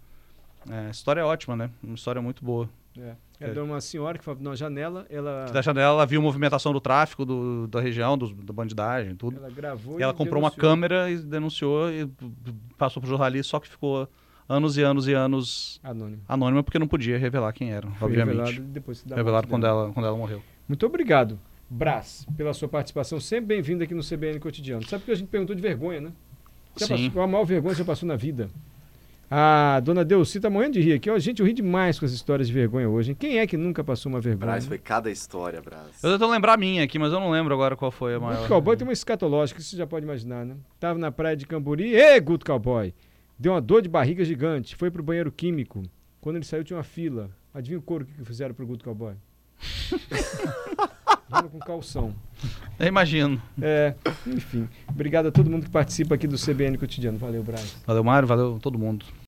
É, 0.69 0.87
a 0.87 0.89
história 0.89 1.21
é 1.21 1.23
ótima, 1.23 1.55
né? 1.55 1.69
Uma 1.83 1.95
história 1.95 2.21
muito 2.21 2.43
boa. 2.43 2.67
É. 2.97 3.15
Era 3.39 3.63
uma 3.63 3.79
senhora 3.79 4.17
que 4.17 4.23
falava 4.25 4.43
na 4.43 4.55
janela, 4.55 5.05
ela, 5.09 5.45
Da 5.45 5.61
janela 5.61 5.93
ela 5.93 6.05
viu 6.05 6.19
a 6.19 6.23
movimentação 6.23 6.73
do 6.73 6.81
tráfico 6.81 7.23
do, 7.23 7.67
da 7.67 7.79
região, 7.79 8.17
dos, 8.17 8.33
da 8.33 8.51
bandidagem, 8.51 9.15
tudo. 9.15 9.37
ela 9.37 9.49
gravou 9.49 9.97
E 9.99 10.03
ela 10.03 10.13
comprou 10.13 10.41
uma 10.41 10.49
denunciou. 10.49 10.69
câmera 10.71 11.09
e 11.09 11.17
denunciou 11.19 11.89
e 11.89 12.09
passou 12.77 12.99
pro 12.99 13.09
jornalista, 13.09 13.51
só 13.51 13.59
que 13.59 13.69
ficou 13.69 14.09
anos 14.49 14.75
e 14.77 14.81
anos 14.81 15.07
e 15.07 15.13
anos 15.13 15.79
Anônimo. 15.83 16.21
anônima 16.27 16.63
porque 16.63 16.79
não 16.79 16.87
podia 16.87 17.17
revelar 17.17 17.53
quem 17.53 17.71
era, 17.71 17.87
Foi 17.91 18.07
obviamente. 18.09 18.35
revelado 18.37 18.61
depois 18.63 19.03
da 19.03 19.15
Revelado 19.15 19.47
quando 19.47 19.61
dela. 19.61 19.83
ela, 19.83 19.93
quando 19.93 20.05
ela 20.07 20.17
morreu. 20.17 20.41
Muito 20.67 20.85
obrigado, 20.85 21.39
Brás, 21.69 22.25
pela 22.35 22.53
sua 22.53 22.67
participação. 22.67 23.19
Sempre 23.19 23.45
bem-vindo 23.55 23.83
aqui 23.83 23.93
no 23.93 24.01
CBN 24.03 24.39
Cotidiano. 24.39 24.83
Sabe 24.87 25.03
que 25.03 25.11
a 25.11 25.15
gente 25.15 25.27
perguntou 25.27 25.55
de 25.55 25.61
vergonha, 25.61 26.01
né? 26.01 26.11
Já 26.75 26.87
Sim. 26.87 26.93
Passou, 26.95 27.11
qual 27.11 27.25
a 27.25 27.27
maior 27.27 27.43
vergonha 27.45 27.73
que 27.73 27.77
você 27.77 27.85
passou 27.85 28.07
na 28.07 28.15
vida? 28.15 28.49
A 29.31 29.79
dona 29.83 30.03
Delci 30.03 30.39
tá 30.39 30.49
morrendo 30.49 30.73
de 30.73 30.81
rir 30.81 30.93
aqui. 30.93 31.07
Ó, 31.07 31.19
gente, 31.19 31.39
eu 31.39 31.45
ri 31.45 31.53
demais 31.53 31.99
com 31.99 32.05
as 32.05 32.11
histórias 32.11 32.47
de 32.47 32.53
vergonha 32.53 32.89
hoje. 32.89 33.11
hein? 33.11 33.17
Quem 33.19 33.37
é 33.37 33.45
que 33.45 33.55
nunca 33.55 33.83
passou 33.83 34.11
uma 34.11 34.19
vergonha? 34.19 34.47
Braz, 34.47 34.65
foi 34.65 34.79
cada 34.79 35.11
história, 35.11 35.61
Braz. 35.61 36.03
Eu 36.03 36.17
tô 36.17 36.27
lembrar 36.27 36.53
a 36.53 36.57
minha 36.57 36.83
aqui, 36.83 36.97
mas 36.97 37.13
eu 37.13 37.19
não 37.19 37.29
lembro 37.29 37.53
agora 37.53 37.75
qual 37.75 37.91
foi 37.91 38.15
a 38.15 38.19
maior. 38.19 38.37
Guto 38.37 38.47
Cowboy 38.47 38.75
tem 38.75 38.87
uma 38.87 38.93
escatológica, 38.93 39.59
isso 39.59 39.69
você 39.69 39.77
já 39.77 39.85
pode 39.85 40.03
imaginar, 40.03 40.43
né? 40.43 40.55
Tava 40.79 40.97
na 40.97 41.11
praia 41.11 41.37
de 41.37 41.45
Camburi. 41.45 41.93
Ê, 41.95 42.19
Guto 42.19 42.43
Cowboy! 42.43 42.91
Deu 43.39 43.53
uma 43.53 43.61
dor 43.61 43.81
de 43.81 43.87
barriga 43.87 44.25
gigante. 44.25 44.75
Foi 44.75 44.91
pro 44.91 45.01
banheiro 45.01 45.31
químico. 45.31 45.81
Quando 46.19 46.35
ele 46.35 46.43
saiu, 46.43 46.63
tinha 46.63 46.75
uma 46.75 46.83
fila. 46.83 47.31
Adivinha 47.53 47.79
o 47.79 47.81
couro 47.81 48.05
que 48.05 48.13
que 48.13 48.25
fizeram 48.25 48.53
pro 48.53 48.67
Guto 48.67 48.83
Cowboy? 48.83 49.13
Vamos 51.29 51.51
com 51.51 51.59
calção. 51.59 52.13
Eu 52.77 52.87
imagino. 52.87 53.41
É, 53.61 53.93
enfim. 54.27 54.67
Obrigado 54.89 55.27
a 55.27 55.31
todo 55.31 55.49
mundo 55.49 55.65
que 55.65 55.69
participa 55.69 56.15
aqui 56.15 56.27
do 56.27 56.37
CBN 56.37 56.77
Cotidiano. 56.77 57.17
Valeu, 57.17 57.43
Braz. 57.43 57.77
Valeu, 57.85 58.03
Mário, 58.03 58.27
valeu 58.27 58.59
todo 58.61 58.77
mundo. 58.77 59.05